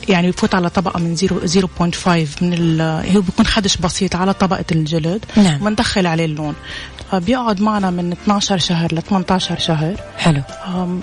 يعني 0.09 0.31
بفوت 0.31 0.55
على 0.55 0.71
طبقة 0.71 1.01
من 1.01 1.17
0 1.17 1.47
0.5 1.47 2.43
من 2.43 2.53
ال 2.53 2.81
هو 3.17 3.21
بيكون 3.21 3.47
خدش 3.47 3.77
بسيط 3.77 4.17
على 4.17 4.33
طبقة 4.33 4.65
الجلد 4.73 5.25
نعم. 5.37 5.59
بندخل 5.59 6.07
عليه 6.07 6.25
اللون 6.25 6.55
آه، 6.55 6.94
بيقعد 7.13 7.61
معنا 7.61 7.91
من 7.91 8.13
12 8.13 8.59
شهر 8.59 8.95
ل 8.95 9.03
18 9.03 9.59
شهر. 9.59 9.95
حلو. 10.19 10.43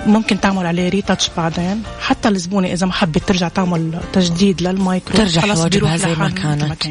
ممكن 0.06 0.40
تعمل 0.40 0.66
عليه 0.66 0.90
retouch 0.90 1.30
بعدين. 1.38 1.84
حتى 2.02 2.30
الزبونة 2.30 2.68
إذا 2.68 2.86
ما 2.86 2.94
حبت 2.94 3.24
ترجع 3.28 3.48
تعمل 3.48 4.00
تجديد 4.14 4.62
للمايكرو. 4.62 5.18
ترجع 5.18 5.42
حواجبها 5.42 5.98
زي 5.98 6.16
ما 6.16 6.30
كانت. 6.30 6.84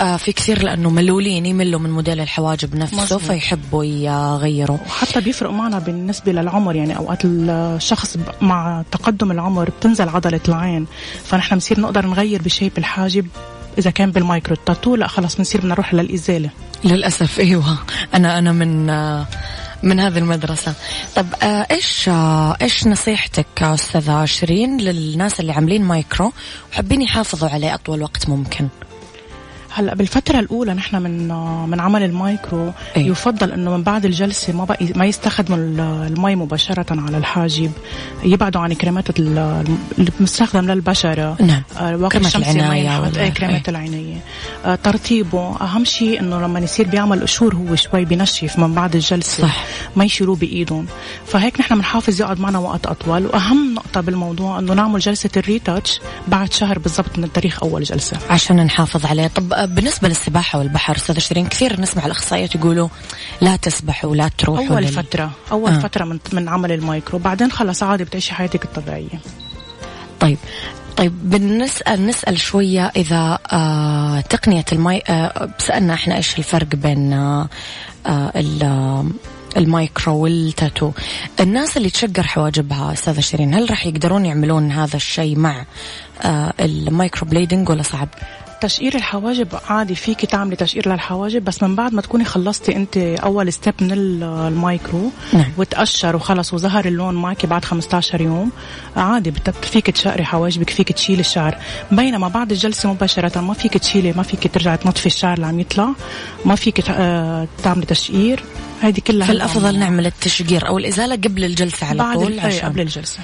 آه 0.00 0.16
في 0.16 0.32
كثير 0.32 0.62
لأنه 0.62 0.90
ملولين 0.90 1.46
يملوا 1.46 1.80
من 1.80 1.90
موديل 1.90 2.20
الحواجب 2.20 2.76
نفسه 2.76 3.02
مظبوط. 3.02 3.20
فيحبوا 3.20 3.84
يغيروا. 3.84 4.78
وحتى 4.86 5.20
بيفرق 5.20 5.50
معنا 5.50 5.78
بالنسبة 5.78 6.32
للعمر 6.32 6.76
يعني 6.76 6.96
أوقات 6.96 7.24
الشخص 7.24 8.16
مع 8.40 8.82
تقدم 8.90 9.30
العمر 9.30 9.70
بتنزل 9.70 10.08
عضلة 10.08 10.40
العين. 10.48 10.86
فنحن 11.24 11.54
بنصير 11.54 11.80
نقدر 11.80 12.06
نغير 12.06 12.42
ب 12.42 12.47
shape 12.47 12.72
الحاجب 12.78 13.26
إذا 13.78 13.90
كان 13.90 14.10
بالمايكرو. 14.10 14.54
التاتو 14.54 14.96
لا 14.96 15.06
خلاص 15.06 15.36
بنصير 15.36 15.60
بدنا 15.60 15.74
نروح 15.74 15.94
للإزالة. 15.94 16.50
للأسف 16.84 17.40
أيوة. 17.40 17.78
أنا 18.14 18.38
أنا 18.38 18.52
من 18.52 18.86
من 19.82 20.00
هذه 20.00 20.18
المدرسة. 20.18 20.74
طب 21.16 21.26
آه 21.42 21.66
إيش 21.70 22.08
آه 22.08 22.56
إيش 22.62 22.86
نصيحتك 22.86 23.46
آه، 23.62 23.74
أستاذة 23.74 24.24
شيرين 24.24 24.80
للناس 24.80 25.40
اللي 25.40 25.52
عاملين 25.52 25.84
مايكرو 25.84 26.32
وحابين 26.72 27.02
يحافظوا 27.02 27.48
عليه 27.48 27.74
أطول 27.74 28.02
وقت 28.02 28.28
ممكن؟ 28.28 28.68
هلا 29.78 29.94
بالفترة 29.94 30.38
الأولى 30.40 30.74
نحن 30.74 30.96
من 31.02 31.28
من 31.70 31.80
عمل 31.80 32.02
المايكرو 32.02 32.72
إيه. 32.96 33.06
يفضل 33.06 33.52
إنه 33.52 33.76
من 33.76 33.82
بعد 33.82 34.04
الجلسة 34.04 34.52
ما 34.52 34.64
بقى 34.64 34.86
ما 34.96 35.04
يستخدموا 35.06 35.58
ال- 35.58 35.80
المي 36.12 36.36
مباشرة 36.36 36.86
على 36.90 37.16
الحاجب 37.18 37.70
يبعدوا 38.24 38.60
عن 38.60 38.72
كريمات 38.72 39.20
ال- 39.20 39.38
اللي 39.98 40.10
بنستخدم 40.20 40.66
للبشرة 40.70 41.36
نعم. 41.40 41.62
آه، 41.78 41.96
وقت 41.96 42.12
كريمة 42.16 42.30
العناية 42.36 42.82
ينحط 42.82 43.16
ولا- 43.16 43.28
كريمات 43.28 43.68
إيه. 43.68 43.76
العناية 43.76 44.16
آه، 44.64 44.74
ترطيبه 44.74 45.56
أهم 45.60 45.84
شيء 45.84 46.20
إنه 46.20 46.40
لما 46.40 46.60
يصير 46.60 46.86
بيعمل 46.88 47.20
قشور 47.22 47.54
هو 47.54 47.76
شوي 47.76 48.04
بنشف 48.04 48.58
من 48.58 48.74
بعد 48.74 48.94
الجلسة 48.94 49.42
صح. 49.42 49.64
ما 49.96 50.04
يشيلوه 50.04 50.36
بإيدهم 50.36 50.86
فهيك 51.26 51.60
نحن 51.60 51.74
بنحافظ 51.74 52.20
يقعد 52.20 52.40
معنا 52.40 52.58
وقت 52.58 52.86
أطول 52.86 53.26
وأهم 53.26 53.74
نقطة 53.74 54.00
بالموضوع 54.00 54.58
إنه 54.58 54.74
نعمل 54.74 55.00
جلسة 55.00 55.30
ال 55.36 55.44
retouch 55.44 56.00
بعد 56.28 56.52
شهر 56.52 56.78
بالضبط 56.78 57.18
من 57.18 57.32
تاريخ 57.32 57.62
أول 57.62 57.82
جلسة 57.82 58.16
عشان 58.30 58.56
نحافظ 58.56 59.06
عليه 59.06 59.26
طب 59.26 59.52
آه، 59.52 59.64
بالنسبة 59.74 60.08
للسباحة 60.08 60.58
والبحر 60.58 60.96
أستاذة 60.96 61.18
شيرين 61.18 61.46
كثير 61.46 61.80
نسمع 61.80 62.06
الأخصائيات 62.06 62.54
يقولوا 62.54 62.88
لا 63.40 63.56
تسبحوا 63.56 64.10
ولا 64.10 64.28
تروحوا 64.38 64.66
أول 64.68 64.82
لل- 64.82 64.88
فترة 64.88 65.30
أول 65.52 65.70
آه. 65.72 65.78
فترة 65.78 66.04
من 66.04 66.18
من 66.32 66.48
عمل 66.48 66.72
المايكرو 66.72 67.18
بعدين 67.18 67.52
خلص 67.52 67.82
عادي 67.82 68.04
بتعيشي 68.04 68.34
حياتك 68.34 68.64
الطبيعية 68.64 69.20
طيب 70.20 70.38
طيب 70.96 71.30
بنسأل 71.30 72.06
نسأل 72.06 72.38
شوية 72.40 72.92
إذا 72.96 73.38
آه 73.52 74.20
تقنية 74.20 74.64
الماي 74.72 75.02
آه 75.08 75.48
سألنا 75.58 75.94
إحنا 75.94 76.16
إيش 76.16 76.38
الفرق 76.38 76.66
بين 76.74 77.12
آه 77.12 77.48
آه 78.06 78.32
ال- 78.36 78.62
آه، 78.62 79.04
ال 79.56 79.66
micro 79.66 80.16
وال 80.16 80.34
tattoo 80.34 80.90
الناس 81.40 81.76
اللي 81.76 81.90
تشقر 81.90 82.22
حواجبها 82.26 82.92
أستاذة 82.92 83.20
شيرين 83.20 83.54
هل 83.54 83.70
راح 83.70 83.86
يقدرون 83.86 84.26
يعملون 84.26 84.72
هذا 84.72 84.96
الشيء 84.96 85.36
مع 85.38 85.64
آه 86.22 86.52
ال 86.60 87.26
microblading 87.28 87.68
ولا 87.68 87.82
صعب؟ 87.82 88.08
تشقير 88.60 88.94
الحواجب 88.94 89.48
عادي 89.68 89.94
فيكي 89.94 90.26
تعملي 90.26 90.56
تشقير 90.56 90.88
للحواجب 90.92 91.44
بس 91.44 91.62
من 91.62 91.74
بعد 91.74 91.92
ما 91.94 92.02
تكوني 92.02 92.24
خلصتي 92.24 92.76
انت 92.76 92.96
أول 92.96 93.52
step 93.52 93.74
من 93.80 93.92
ال- 93.92 94.22
المايكرو 94.22 95.10
نعم. 95.32 95.52
وتقشر 95.58 96.16
وخلص 96.16 96.54
وظهر 96.54 96.84
اللون 96.86 97.14
معك 97.14 97.46
بعد 97.46 97.64
15 97.64 98.20
يوم 98.20 98.50
عادي 98.96 99.32
فيك 99.62 99.90
تشقري 99.90 100.24
حواجبك 100.24 100.70
فيك 100.70 100.92
تشيلي 100.92 101.20
الشعر. 101.20 101.58
بينما 101.92 102.28
بعد 102.28 102.52
الجلسة 102.52 102.92
مباشرة 102.92 103.40
ما 103.40 103.54
فيك 103.54 103.78
تشيلي 103.78 104.12
ما 104.12 104.22
فيك 104.22 104.54
ترجعي 104.54 104.76
تنظفي 104.76 105.06
الشعر 105.06 105.34
اللي 105.34 105.46
عم 105.46 105.60
يطلع 105.60 105.88
ما 106.44 106.54
فيك 106.54 106.90
آه، 106.90 107.48
تعملي 107.64 107.86
تشقير. 107.86 108.40
هذه 108.82 109.00
كلها 109.06 109.26
فالأفضل 109.28 109.78
نعمل 109.78 110.06
التشقير 110.06 110.68
أو 110.68 110.78
الإزالة 110.78 111.14
قبل 111.16 111.44
الجلسة 111.44 111.86
على 111.86 112.14
طول 112.14 112.40
عشان 112.40 112.68
قبل 112.68 112.80
الجلسة. 112.80 113.18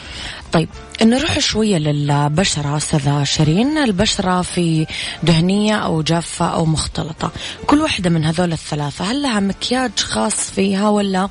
طيب 0.54 0.68
نروح 1.02 1.38
شوية 1.38 1.78
للبشرة 1.78 2.76
أستاذة 2.76 3.24
شيرين. 3.24 3.78
البشرة 3.78 4.42
في 4.42 4.86
دهنية 5.22 5.76
أو 5.76 6.02
جافة 6.02 6.46
أو 6.46 6.64
مختلطة. 6.64 7.32
كل 7.66 7.80
واحدة 7.80 8.10
من 8.10 8.24
هذول 8.24 8.52
الثلاثة 8.52 9.04
هل 9.04 9.22
لها 9.22 9.40
مكياج 9.40 9.90
خاص 9.98 10.50
فيها 10.50 10.88
ولا 10.88 11.28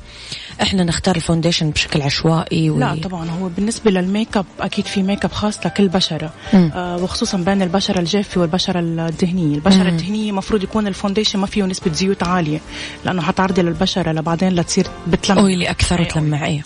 إحنا 0.62 0.84
نختار 0.84 1.16
ال 1.16 1.21
foundation 1.21 1.70
بشكل 1.70 2.02
عشوائي 2.02 2.70
و... 2.70 2.78
لا 2.78 3.00
طبعا 3.02 3.30
هو 3.30 3.48
بالنسبة 3.48 3.90
للميك 3.90 4.36
اب 4.36 4.46
أكيد 4.60 4.86
في 4.86 5.02
ميك 5.02 5.24
اب 5.24 5.32
خاص 5.32 5.66
لكل 5.66 5.88
بشرة. 5.88 6.32
مم. 6.52 6.70
آه 6.74 6.96
وخصوصا 6.96 7.36
بين 7.38 7.62
البشرة 7.62 8.00
الجافة 8.00 8.40
والبشرة 8.40 8.80
الدهنية. 8.80 9.54
البشرة 9.54 9.82
مم. 9.82 9.88
الدهنية 9.88 10.30
المفروض 10.30 10.62
يكون 10.62 10.86
ال 10.86 10.91
foundation 10.91 11.38
ما 11.38 11.46
فيه 11.46 11.62
نسبة 11.64 11.92
زيوت 11.92 12.22
عالية 12.22 12.60
لأنه 13.04 13.22
حتعرضي 13.22 13.62
للبشرة 13.62 14.12
لبعدين 14.12 14.54
لتصير 14.54 14.86
بتلمع. 15.06 15.40
oily 15.40 15.70
أكثر 15.70 15.98
أي 15.98 16.04
وتلمع 16.04 16.46
إيه 16.46 16.64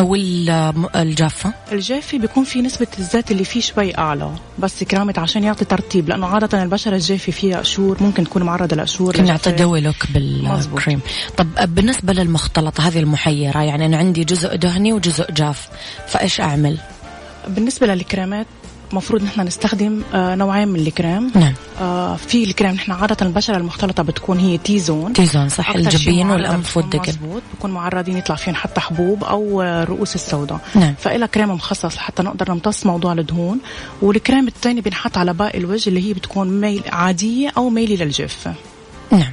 أو 0.00 0.14
ال- 0.14 0.86
الجافة 0.96 1.52
الجافي 1.72 2.18
بيكون 2.18 2.44
في 2.44 2.62
نسبة 2.62 2.86
الزيت 2.98 3.30
اللي 3.30 3.44
فيه 3.44 3.60
شوي 3.60 3.98
أعلى 3.98 4.30
بس 4.58 4.84
كرمال 4.84 5.14
عشان 5.18 5.44
يعطي 5.44 5.64
ترطيب 5.64 6.08
لأنه 6.08 6.26
عادة 6.26 6.62
البشرة 6.62 6.94
الجافة 6.96 7.32
فيها 7.32 7.58
قشور 7.58 8.02
ممكن 8.02 8.24
تكون 8.24 8.42
معرضة 8.42 8.76
لقشور 8.76 9.16
كنا 9.16 9.26
نعطي. 9.26 9.52
dewy 9.52 9.80
look. 9.80 9.96
بالكريم 10.14 11.00
طب 11.36 11.74
بالنسبة 11.74 12.12
للمختلطة 12.12 12.88
هذه 12.88 13.00
المحيرة 13.00 13.62
يعني 13.62 13.86
أنا 13.86 13.96
عندي 13.96 14.24
جزء 14.24 14.56
دهني 14.56 14.92
وجزء 14.92 15.32
جاف 15.32 15.68
فإيش 16.08 16.40
أعمل 16.40 16.78
بالنسبة 17.48 17.86
للكريمات 17.86 18.46
مفروض 18.92 19.22
نحن 19.22 19.40
نستخدم 19.40 20.02
آه 20.14 20.34
نوعين 20.34 20.68
من 20.68 20.80
الكريم. 20.80 21.30
نعم. 21.34 21.54
آه 21.80 22.16
في 22.16 22.44
الكريم 22.44 22.70
نحن 22.70 22.92
عادة 22.92 23.26
البشرة 23.26 23.56
المختلطة 23.56 24.02
بتكون 24.02 24.38
هي 24.38 24.58
T-zone 24.58 25.12
T-zone 25.12 25.48
صح 25.48 25.70
أكتر 25.70 25.90
شي 25.90 25.96
الجبين 25.96 26.30
والأنف 26.30 26.76
والدقن 26.76 27.08
مزبوط 27.08 27.42
بكون 27.54 27.70
معرضين 27.70 28.16
يطلع 28.16 28.36
فيهم 28.36 28.54
حتى 28.54 28.80
حبوب 28.80 29.24
أو 29.24 29.62
آه، 29.62 29.82
الرؤوس 29.82 30.14
السوداء. 30.14 30.60
نعم. 30.74 30.94
فإلها 30.98 31.26
كريم 31.26 31.50
مخصص 31.50 31.96
لحتى 31.96 32.22
نقدر 32.22 32.50
نمتص 32.52 32.86
موضوع 32.86 33.12
الدهون. 33.12 33.58
والكريم 34.02 34.48
الثاني 34.48 34.80
بينحط 34.80 35.18
على 35.18 35.34
باقي 35.34 35.58
الوجه 35.58 35.88
اللي 35.88 36.08
هي 36.08 36.12
بتكون 36.12 36.60
ميالة 36.60 36.82
عادية 36.92 37.52
أو 37.56 37.70
ميالة 37.70 37.96
للجافه 37.96 38.54
نعم. 39.12 39.32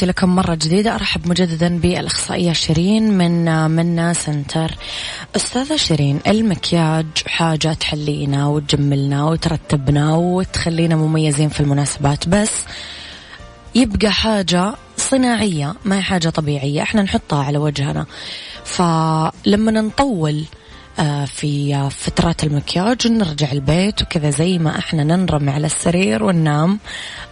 تحياتي 0.00 0.18
لكم 0.18 0.36
مرة 0.36 0.54
جديدة 0.54 0.94
أرحب 0.94 1.28
مجددا 1.28 1.78
بالأخصائية 1.78 2.52
شيرين 2.52 3.18
من 3.18 3.70
منا 3.70 4.12
سنتر. 4.12 4.74
أستاذة 5.36 5.76
شيرين 5.76 6.20
المكياج 6.26 7.06
حاجة 7.26 7.72
تحلينا 7.72 8.46
وتجملنا 8.46 9.24
وترتبنا 9.24 10.14
وتخلينا 10.14 10.96
مميزين 10.96 11.48
في 11.48 11.60
المناسبات 11.60 12.28
بس 12.28 12.50
يبقى 13.74 14.12
حاجة 14.12 14.74
صناعية 14.96 15.74
ما 15.84 15.98
هي 15.98 16.02
حاجة 16.02 16.28
طبيعية 16.28 16.82
إحنا 16.82 17.02
نحطها 17.02 17.44
على 17.44 17.58
وجهنا. 17.58 18.06
فلما 18.64 19.70
نطول 19.70 20.44
في 21.26 21.74
آه، 21.74 21.88
فترات 21.88 22.44
المكياج 22.44 23.08
نرجع 23.08 23.52
البيت 23.52 24.02
وكذا 24.02 24.30
زي 24.30 24.58
ما 24.58 24.78
إحنا 24.78 25.04
ننرم 25.04 25.50
على 25.50 25.66
السرير 25.66 26.22
وننام 26.24 26.78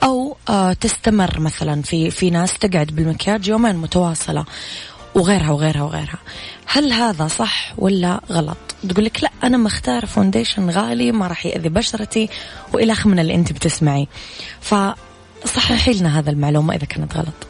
أو 0.02 0.36
آه، 0.48 0.72
تستمر 0.72 1.40
مثلا. 1.40 1.82
في 1.82 2.10
في 2.10 2.30
ناس 2.30 2.58
تقعد 2.58 2.86
بالمكياج 2.86 3.48
يومين 3.48 3.76
متواصلة 3.76 4.44
وغيرها 5.14 5.50
وغيرها 5.50 5.82
وغيرها. 5.82 6.18
هل 6.66 6.92
هذا 6.92 7.28
صح 7.28 7.74
ولا 7.78 8.20
غلط؟ 8.32 8.56
تقول 8.88 9.04
لك 9.04 9.22
لا 9.22 9.30
أنا 9.44 9.56
مختار 9.56 10.06
foundation 10.06 10.70
غالي 10.70 11.12
ما 11.12 11.26
راح 11.26 11.46
يأذي 11.46 11.68
بشرتي 11.68 12.28
وإلى 12.72 12.96
من 13.04 13.18
اللي 13.18 13.34
أنت 13.34 13.52
بتسمعي. 13.52 14.08
فصححي 14.60 15.92
لنا 15.92 16.18
هذا 16.18 16.30
المعلومة 16.30 16.74
إذا 16.74 16.84
كانت 16.84 17.16
غلط. 17.16 17.47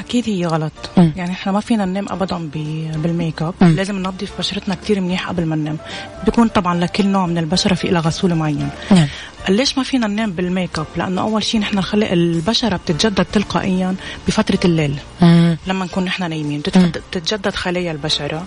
أكيد 0.00 0.28
هي 0.28 0.46
غلط. 0.46 0.72
مم. 0.96 1.12
يعني 1.16 1.30
إحنا 1.30 1.52
ما 1.52 1.60
فينا 1.60 1.84
ننام 1.84 2.06
ابدا 2.10 2.50
بال 2.96 3.11
make 3.11 3.42
up. 3.42 3.54
لازم 3.60 3.98
ننظف 3.98 4.38
بشرتنا 4.38 4.74
كتير 4.74 5.00
منيح 5.00 5.28
قبل 5.28 5.46
ما 5.46 5.56
ننام. 5.56 5.78
بيكون 6.24 6.48
طبعا 6.48 6.80
لكل 6.80 7.06
نوع 7.06 7.26
من 7.26 7.38
البشرة 7.38 7.74
في 7.74 7.88
لها 7.88 8.00
غسول 8.00 8.34
معين. 8.34 8.68
نعم. 8.90 9.06
ليش 9.48 9.78
ما 9.78 9.84
فينا 9.84 10.06
ننام 10.06 10.32
بال 10.32 10.47
make 10.47 10.78
up؟ 10.78 10.86
لأنه 10.96 11.20
أول 11.20 11.42
شيء 11.42 11.60
نحن 11.60 11.78
الخلق 11.78 12.10
البشرة 12.10 12.76
بتتجدد 12.76 13.24
تلقائيا 13.32 13.94
بفترة 14.26 14.58
الليل. 14.64 14.94
مم. 15.22 15.56
لما 15.66 15.84
نكون 15.84 16.04
نحن 16.04 16.30
نايمين 16.30 16.60
بتتجدد 16.60 17.54
خلايا 17.54 17.92
البشرة. 17.92 18.44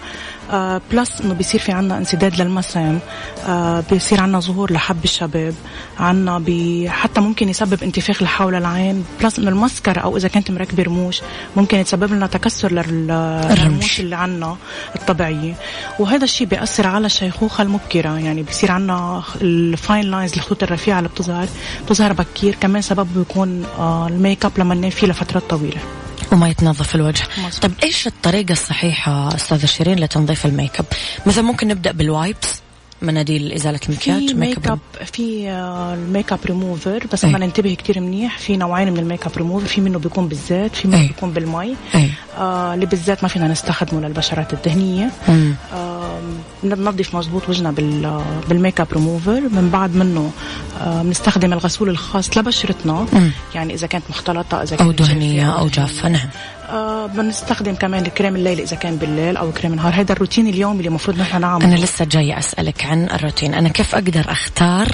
آه 0.52 0.82
plus 0.92 1.22
إنه 1.22 1.34
بيصير 1.34 1.60
في 1.60 1.72
عنا 1.72 1.98
انسداد 1.98 2.42
للمسام. 2.42 3.00
آه 3.48 3.84
بيصير 3.92 4.22
عنا 4.22 4.40
ظهور 4.40 4.72
لحب 4.74 5.04
الشباب. 5.04 5.54
عنا 6.00 6.40
بي 6.40 6.90
حتى 6.90 7.22
ممكن 7.22 7.50
يسبب 7.50 7.84
انتفاخ 7.84 8.18
اللي 8.18 8.30
حول 8.30 8.56
العين. 8.56 9.06
plus 9.22 9.40
إنه 9.40 9.50
المسكرة 9.50 10.00
أو 10.00 10.18
إذا 10.18 10.28
كانت 10.28 10.52
مركبه 10.52 10.84
رموش 10.84 11.22
ممكن 11.58 11.78
يتسبب 11.78 12.14
لنا 12.14 12.28
تكسر 12.28 12.72
لل- 12.72 13.08
للرموش 13.50 14.00
اللي 14.00 14.16
عنا 14.16 14.58
الطبيعية. 14.96 15.54
وهذا 16.00 16.24
الشيء 16.24 16.48
بيأثر 16.48 16.88
على 16.88 17.06
الشيخوخه 17.06 17.62
المبكرة. 17.62 18.20
يعني 18.20 18.44
بيصير 18.44 18.72
عنا 18.72 19.24
ال 19.42 19.56
fine 19.56 20.12
lines 20.12 20.34
الخطوط 20.34 20.64
الرفيعه 20.64 20.91
اللي 21.00 21.10
بتظهر 21.10 21.48
بتظهر 21.86 22.14
بكير. 22.14 22.56
كمان 22.56 22.82
سبب 22.82 23.08
بيكون 23.16 23.66
آه 23.66 24.08
ال 24.08 24.15
make 24.15 24.46
up 24.46 24.52
لما 24.58 24.76
ننام 24.76 24.90
فيه 24.90 25.08
لفترات 25.08 25.44
طويلة. 25.50 25.82
وما 26.32 26.50
يتنظف 26.50 26.96
الوجه. 26.96 27.24
مظبوط. 27.38 27.62
طيب 27.62 27.74
إيش 27.84 28.08
الطريقة 28.08 28.52
الصحيحة 28.52 29.36
أستاذة 29.36 29.66
شيرين 29.66 30.00
لتنظيف 30.00 30.46
ال 30.46 30.53
make 30.53 30.80
up؟ 30.80 30.86
مثلا 31.26 31.44
ممكن 31.44 31.68
نبدأ 31.68 31.92
بال 31.92 32.09
wipes. 32.09 32.61
مناديل 33.02 33.52
إزالة 33.52 33.80
المكياج 33.90 34.28
في 34.28 34.34
make 34.34 34.68
up 34.68 34.80
في 35.14 35.50
آه، 35.50 35.94
الميك 35.94 36.34
اب 36.34 36.40
ريموفر 36.46 37.04
بس 37.14 37.26
أي. 37.26 37.32
بدنا 37.34 37.46
ننتبه 37.46 37.74
كتير 37.74 38.00
منيح 38.00 38.38
في 38.38 38.58
نوعين 38.58 38.92
من 38.94 39.00
الميك 39.00 39.26
اب 39.26 39.32
ريموفر 39.38 39.66
في 39.68 39.82
منه 39.82 40.00
بيكون 40.00 40.28
بالزيت 40.28 40.76
في 40.76 40.88
منه. 40.88 41.08
بيكون 41.08 41.32
بالمي. 41.32 41.76
آه 42.38 42.74
اللي 42.74 42.86
بالزيت 42.86 43.24
ما 43.24 43.30
فينا 43.30 43.48
نستخدمه 43.48 44.02
للبشرات 44.08 44.54
الدهنية. 44.54 45.10
آه 45.74 46.20
بننظف 46.64 47.16
مزبوط 47.16 47.50
وجهنا 47.50 47.72
بال 47.72 48.22
بالميك 48.50 48.82
اب 48.82 48.88
ريموفر 48.94 49.42
من 49.42 49.70
بعد 49.74 49.96
منه 49.96 50.32
آه 50.82 51.02
بنستخدم 51.02 51.54
الغسول 51.54 51.90
الخاص 51.90 52.38
لبشرتنا 52.38 53.06
مم. 53.14 53.32
يعني 53.56 53.74
إذا 53.74 53.88
كانت 53.88 54.04
مختلطة 54.10 54.64
إذا 54.64 54.76
كانت 54.76 54.82
أو 54.82 54.92
جافة 54.92 55.14
دهنية 55.14 55.50
أو 55.52 55.68
جافة 55.68 56.10
نعم 56.10 56.28
آه 56.72 57.06
بنستخدم 57.06 57.76
كمان 57.76 58.06
الكريم 58.06 58.36
الليل 58.36 58.60
إذا 58.60 58.76
كان 58.76 58.96
بالليل 58.96 59.38
أو 59.38 59.52
كريم 59.52 59.72
النهار. 59.72 59.94
هذا 59.94 60.14
الروتين 60.14 60.48
اليومي 60.48 60.78
اللي 60.78 60.88
المفروض 60.88 61.20
نحن 61.20 61.42
نعمله. 61.42 61.66
أنا 61.66 61.76
لسه 61.76 62.06
جاية 62.06 62.40
أسألك 62.40 62.86
عن 62.86 63.06
الروتين. 63.06 63.54
أنا 63.54 63.70
كيف 63.70 63.96
أقدر 63.96 64.26
أختار؟ 64.32 64.88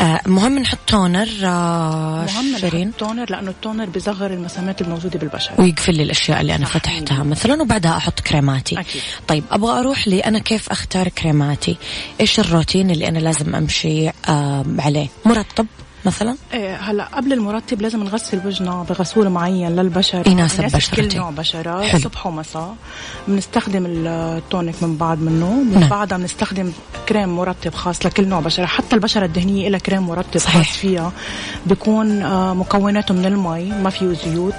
آه 0.00 0.20
مهم 0.26 0.58
نحط 0.58 0.78
toner 0.86 1.28
آه 1.44 2.26
مهم 2.34 2.58
شيرين؟ 2.58 2.88
نحط 2.88 2.98
تونر 2.98 3.30
لأنه 3.30 3.50
ال 3.50 3.56
toner 3.56 3.84
بيصغر 3.84 4.30
المسامات 4.30 4.80
الموجودة 4.80 5.18
بالبشره 5.18 5.60
ويقفل 5.60 5.94
لي 5.94 6.02
الأشياء 6.02 6.40
اللي 6.40 6.54
أنا. 6.54 6.66
فتحتها 6.66 7.22
مثلا 7.22 7.62
وبعدها 7.62 7.96
أحط 7.96 8.20
كريماتي. 8.20 8.80
أكيد. 8.80 9.02
طيب 9.28 9.44
أبغى 9.50 9.80
أروح 9.80 10.08
لي 10.08 10.20
أنا 10.20 10.38
كيف 10.38 10.70
أختار 10.70 11.08
كريماتي؟ 11.08 11.76
إيش 12.20 12.40
الروتين 12.40 12.90
اللي 12.90 13.08
أنا 13.08 13.18
لازم 13.18 13.54
أمشي 13.54 14.08
آه 14.08 14.64
عليه؟ 14.78 15.06
مرطب؟ 15.24 15.66
مثلا 16.06 16.36
إيه 16.54 16.76
هلا 16.76 17.04
قبل 17.04 17.32
المرطب 17.32 17.82
لازم 17.82 18.02
نغسل 18.04 18.40
وجهنا 18.46 18.82
بغسول 18.82 19.28
معين 19.28 19.76
للبشره 19.76 20.28
يناسب 20.28 20.64
بشرتي. 20.64 21.08
كل 21.08 21.16
نوع 21.16 21.30
بشره 21.30 21.82
حلو. 21.82 22.00
صبح 22.00 22.26
ومساء 22.26 22.76
بنستخدم 23.28 23.84
التونيك 23.86 24.82
من 24.82 24.96
بعد 24.96 25.20
منه 25.22 25.50
من 25.50 25.80
نعم. 25.80 25.88
بعدها 25.88 26.18
بنستخدم 26.18 26.72
كريم 27.08 27.36
مرطب 27.36 27.74
خاص 27.74 28.06
لكل 28.06 28.28
نوع 28.28 28.40
بشرة 28.40 28.66
حتى 28.66 28.96
البشرة 28.96 29.24
الدهنية 29.24 29.68
لها 29.68 29.78
كريم 29.78 30.02
مرطب 30.02 30.38
صحيح. 30.38 30.68
خاص 30.68 30.76
فيها 30.76 31.12
بيكون 31.66 32.22
آه، 32.22 32.54
مكوناته 32.54 33.14
من 33.14 33.26
المي 33.26 33.64
ما 33.64 33.90
فيه 33.90 34.12
زيوت 34.24 34.54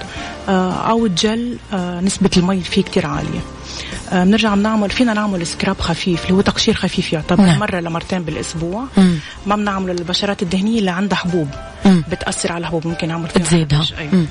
آه، 0.49 0.71
أو 0.73 1.05
الجل 1.05 1.58
آه، 1.73 2.01
نسبة 2.01 2.29
المي 2.38 2.62
فيه 2.62 2.81
كتير 2.81 3.05
عالية 3.08 3.39
بنرجع 4.11 4.55
بنعمل 4.55 4.89
فينا 4.89 5.13
نعمل 5.13 5.47
سكراب 5.47 5.79
خفيف 5.79 6.23
اللي 6.23 6.33
هو 6.33 6.41
تقشير 6.41 6.73
خفيف 6.73 7.13
يعتبر 7.13 7.43
نعم. 7.43 7.59
مرة 7.59 7.79
لمرتين 7.79 8.23
بالأسبوع 8.23 8.85
مم. 8.97 9.15
ما 9.45 9.55
بنعمله 9.55 9.93
للبشرات 9.93 10.41
الدهنية 10.43 10.79
اللي 10.79 10.91
عندها 10.91 11.17
حبوب 11.17 11.47
مم. 11.85 12.03
بتأثر 12.11 12.51
على 12.51 12.61
الحبوب 12.61 12.87
ممكن 12.87 13.07
نعمل 13.07 13.29
فيها 13.29 13.43
تزيدها. 13.43 13.79
حرج. 13.83 14.25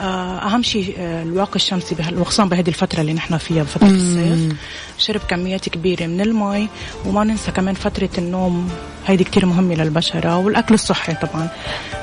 آه، 0.00 0.38
أهم 0.46 0.62
شيء 0.62 0.94
آه، 0.98 1.22
الواقي 1.22 1.56
الشمسي 1.56 1.96
وخصوصا 2.16 2.44
بهذه 2.44 2.68
الفترة 2.68 3.00
اللي 3.00 3.12
نحن 3.12 3.38
فيها 3.38 3.62
بفتره 3.62 3.88
الصيف. 3.88 4.52
شرب 4.98 5.20
كميات 5.28 5.68
كبيرة 5.68 6.06
من 6.06 6.20
المي 6.20 6.68
وما 7.06 7.24
ننسى 7.24 7.52
كمان 7.52 7.74
فترة 7.74 8.10
النوم. 8.18 8.68
هيدي 9.06 9.24
كتير 9.24 9.46
مهمة 9.46 9.74
للبشره 9.74 10.36
والأكل 10.36 10.74
الصحي 10.74 11.14
طبعا. 11.14 11.48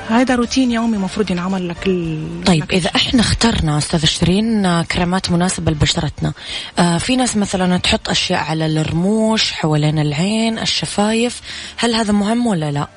هذا 0.08 0.34
روتين 0.34 0.70
يومي 0.70 0.98
مفروض 0.98 1.30
ينعمل 1.30 1.68
لكل 1.68 2.18
طيب 2.46 2.72
إذا 2.72 2.90
إحنا 2.96 3.20
اخترنا 3.20 3.78
أستاذ 3.78 4.04
شيرين 4.04 4.66
آه، 4.66 4.82
كريمات 4.82 5.30
مناسبة 5.30 5.72
لبشرتنا 5.72 6.32
آه 6.78 6.98
في 6.98 7.16
ناس 7.16 7.36
مثلا 7.36 7.76
تحط 7.76 8.10
أشياء 8.10 8.40
على 8.40 8.66
الرموش 8.66 9.52
حوالين 9.52 9.98
العين 9.98 10.58
الشفايف 10.58 11.40
هل 11.76 11.94
هذا 11.94 12.12
مهم 12.12 12.46
ولا 12.46 12.70
لا؟ 12.70 12.88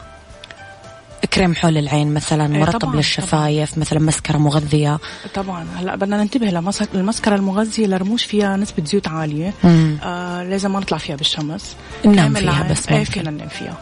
كريم 1.34 1.56
حول 1.56 1.78
العين 1.78 2.14
مثلا 2.14 2.56
إيه، 2.56 2.62
مرطب 2.62 2.80
طبعاً، 2.80 2.96
للشفايف 2.96 3.78
مثلا 3.78 4.00
مسكرة 4.00 4.38
مغذية. 4.38 5.00
طبعا. 5.34 5.68
هلأ 5.78 5.96
بدنا 5.96 6.24
ننتبه 6.24 6.46
لمسك 6.46 6.90
المسكرة 6.96 7.36
المغذية 7.36 7.86
للرموش 7.86 8.26
فيها 8.26 8.58
نسبة 8.58 8.86
زيوت 8.86 9.08
عالية. 9.08 9.54
مم. 9.64 9.98
آه 10.04 10.44
لازم 10.44 10.74
ما 10.74 10.80
نطلع 10.80 10.98
فيها 10.98 11.16
بالشمس. 11.16 11.76
ننام 12.06 12.34
فيها 12.34 12.68
بس 12.72 12.92
ممكن. 12.92 13.04
فينا 13.04 13.32
ننام 13.32 13.48
فيها. 13.48 13.78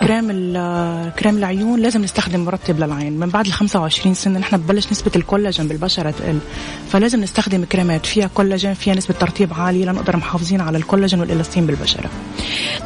كريم 0.00 0.26
كريم 1.18 1.36
العيون 1.36 1.80
لازم 1.80 2.02
نستخدم 2.02 2.40
مرطب 2.40 2.80
للعين. 2.80 3.12
من 3.12 3.28
بعد 3.28 3.46
ال 3.46 3.52
25 3.52 4.14
سنة 4.14 4.38
نحن 4.38 4.56
ببلش 4.56 4.86
نسبة 4.92 5.10
الكولاجين 5.16 5.68
بالبشرة 5.68 6.10
تقل. 6.10 6.38
فلازم 6.90 7.20
نستخدم 7.20 7.64
كريمات 7.64 8.06
فيها 8.06 8.26
كولاجين 8.26 8.74
فيها 8.74 8.94
نسبة 8.94 9.14
ترطيب 9.14 9.54
عالية 9.54 9.84
لنقدر 9.84 10.16
محافظين 10.16 10.60
على 10.60 10.78
الكولاجين 10.78 11.20
والإلاستين 11.20 11.66
بالبشرة. 11.66 12.10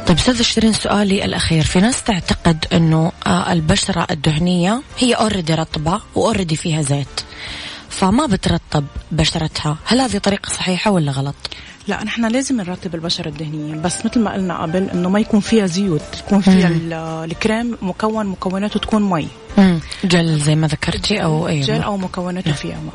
طيب 0.07 0.17
أستاذ 0.17 0.41
شيرين 0.41 0.73
سؤالي 0.73 1.25
الأخير. 1.25 1.63
في 1.63 1.79
ناس 1.79 2.03
تعتقد 2.03 2.65
إنه 2.73 3.11
آه، 3.27 3.53
البشرة 3.53 4.07
الدهنية 4.11 4.81
هي 4.97 5.13
already 5.13 5.53
رطبة 5.53 6.01
و 6.15 6.20
already 6.20 6.55
فيها 6.55 6.81
زيت. 6.81 7.07
فما 7.89 8.25
بترطب 8.25 8.85
بشرتها؟ 9.11 9.77
هل 9.85 10.01
هذه 10.01 10.17
طريقة 10.17 10.49
صحيحة 10.49 10.91
ولا 10.91 11.11
غلط؟ 11.11 11.35
لا 11.87 12.03
نحن 12.03 12.25
لازم 12.25 12.57
نرطب 12.61 12.95
البشره 12.95 13.27
الدهنيه 13.27 13.75
بس 13.75 14.05
مثل 14.05 14.19
ما 14.19 14.33
قلنا 14.33 14.61
قبل 14.61 14.89
إنه 14.89 15.09
ما 15.09 15.19
يكون 15.19 15.39
فيها 15.39 15.65
زيوت 15.65 16.01
يكون 16.27 16.41
فيها 16.41 16.67
ال- 16.67 16.93
الكريم 17.31 17.77
مكون 17.81 18.25
مكوناته 18.25 18.79
تكون 18.79 19.09
مي. 19.09 19.27
جل 20.03 20.39
زي 20.39 20.55
ما 20.55 20.67
ذكرتي 20.67 21.23
أو 21.23 21.47
أي 21.47 21.61
جل 21.61 21.81
أو 21.81 21.97
مكوناته 21.97 22.51
فيها 22.51 22.75
ماء. 22.85 22.93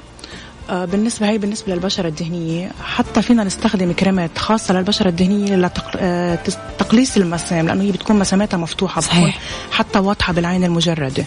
بالنسبة 0.70 1.28
هي 1.28 1.38
بالنسبة 1.38 1.74
للبشرة 1.74 2.08
الدهنية 2.08 2.70
حتى 2.84 3.22
فينا 3.22 3.44
نستخدم 3.44 3.92
كريمات 3.92 4.38
خاصة 4.38 4.74
للبشرة 4.74 5.08
الدهنية 5.08 5.56
لتقليص 5.56 7.16
المسام 7.16 7.66
لأنه 7.66 7.82
هي 7.82 7.92
بتكون 7.92 8.18
مساماتها 8.18 8.56
مفتوحة 8.56 9.00
صحيح. 9.00 9.38
حتى 9.72 9.98
واضحة 9.98 10.32
بالعين 10.32 10.64
المجردة. 10.64 11.24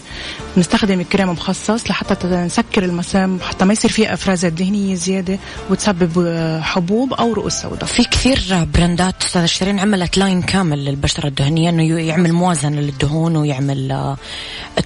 نستخدم 0.56 1.02
كريم 1.02 1.28
مخصص 1.28 1.90
لحتى 1.90 2.26
نسكر 2.26 2.84
المسام 2.84 3.38
حتى 3.40 3.64
ما 3.64 3.72
يصير 3.72 3.90
فيها 3.90 4.14
إفرازات 4.14 4.52
دهنية 4.52 4.94
زيادة 4.94 5.38
وتسبب 5.70 6.24
آه، 6.26 6.60
حبوب 6.60 7.12
أو 7.14 7.32
رؤوس 7.32 7.52
سوداء. 7.52 7.84
في 7.84 8.04
كثير 8.04 8.66
brandات 8.74 9.22
أستاذ 9.22 9.46
شيرين 9.46 9.78
عملت 9.78 10.18
line 10.18 10.42
كامل 10.42 10.84
للبشرة 10.84 11.26
الدهنيه 11.26 11.70
إنه 11.70 12.00
يعمل 12.00 12.32
موازنة 12.32 12.80
للدهون 12.80 13.36
ويعمل 13.36 13.92
آه، 13.92 14.16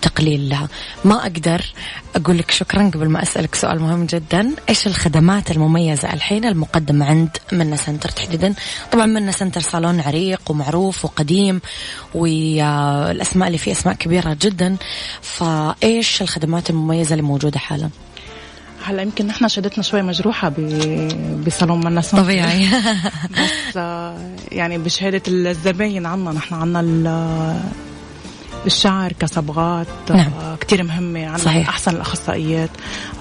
تقليل 0.02 0.48
لها. 0.48 0.68
ما 1.04 1.16
أقدر 1.22 1.62
أقول 2.16 2.38
لك 2.38 2.50
شكرا 2.50 2.90
قبل 2.94 3.08
ما 3.08 3.22
أسألك 3.22 3.54
سؤال 3.54 3.80
مهم 3.80 4.06
جدا. 4.06 4.39
إيش 4.68 4.86
الخدمات 4.86 5.50
المميزة 5.50 6.12
الحين 6.12 6.44
المقدمه 6.44 7.06
عند 7.06 7.28
منا 7.52 7.76
center 7.76 8.08
تحديدا؟ 8.08 8.54
طبعا 8.92 9.06
منا 9.06 9.32
center 9.32 9.60
صالون 9.60 10.00
عريق 10.00 10.40
ومعروف 10.50 11.04
وقديم 11.04 11.60
والأسماء 12.14 13.46
اللي 13.46 13.58
فيه 13.58 13.72
أسماء 13.72 13.94
كبيرة 13.94 14.36
جدا. 14.42 14.76
فإيش 15.22 16.22
الخدمات 16.22 16.70
المميزة 16.70 17.12
اللي 17.12 17.22
موجودة 17.22 17.58
حالا؟ 17.58 17.90
هلا 18.84 19.02
يمكن 19.02 19.26
نحن 19.26 19.48
شهادتنا 19.48 19.82
شوي 19.84 20.02
مجروحة 20.02 20.48
ب- 20.48 21.44
بصالون 21.46 21.84
منا 21.84 22.00
center. 22.00 22.22
طبيعي. 22.22 22.66
بس 23.30 23.76
آه، 23.76 24.16
يعني 24.52 24.78
بشهادة 24.78 25.22
الزباين 25.28 26.06
عنا 26.06 26.32
نحن 26.32 26.54
عنا 26.54 26.80
الشعر 28.66 29.12
كصبغات 29.12 29.86
نعم. 30.10 30.30
آه، 30.40 30.56
كتير 30.56 30.82
مهمة 30.82 31.26
عنا 31.26 31.38
صحيح. 31.38 31.68
أحسن 31.68 31.90
الأخصائيات 31.96 32.70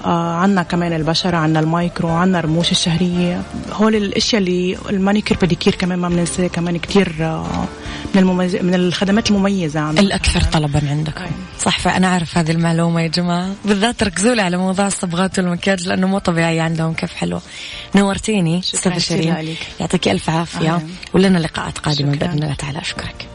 آه، 0.04 0.34
عنا 0.34 0.62
كمان 0.62 0.92
البشرة 0.92 1.36
عنا 1.36 1.60
المايكرو 1.60 2.08
عنا 2.08 2.38
الرموش 2.38 2.70
الشهرية 2.70 3.42
هول 3.72 3.96
الأشياء 3.96 4.42
اللي 4.42 4.76
المانيكير 4.90 5.36
بديكير 5.42 5.74
كمان 5.74 5.98
ما 5.98 6.08
بننساه 6.08 6.46
كمان 6.46 6.78
كتير 6.78 7.14
آه، 7.20 7.64
من 8.14 8.20
المميز 8.20 8.56
من 8.56 8.74
الخدمات 8.74 9.30
المميزة 9.30 9.80
عنا 9.80 10.00
الأكثر 10.00 10.40
طلبا 10.40 10.80
عندكم 10.90 11.24
أي. 11.24 11.30
صح 11.60 11.78
فأنا 11.78 12.06
أعرف 12.06 12.38
هذه 12.38 12.50
المعلومة 12.50 13.00
يا 13.00 13.08
جماعة 13.08 13.54
بالذات 13.64 14.02
ركزوا 14.02 14.34
لي 14.34 14.42
على 14.42 14.56
موضوع 14.56 14.86
الصبغات 14.86 15.38
والمكياج 15.38 15.88
لأنه 15.88 16.06
مو 16.06 16.18
طبيعي 16.18 16.60
عندهم 16.60 16.92
كيف 16.94 17.14
حلو 17.14 17.40
نورتيني 17.96 18.62
شكراً 18.62 18.78
أستاذة 18.78 18.98
شيرين. 18.98 19.56
يعطيك 19.80 20.08
ألف 20.08 20.30
عافية 20.30 20.74
أهلاً. 20.74 20.86
ولنا 21.14 21.38
لقاءات 21.38 21.78
قادمة 21.78 22.12
شكراً. 22.14 22.26
بإذن 22.28 22.42
الله 22.42 22.54
تعالى 22.54 22.78
أشكرك 22.80 23.28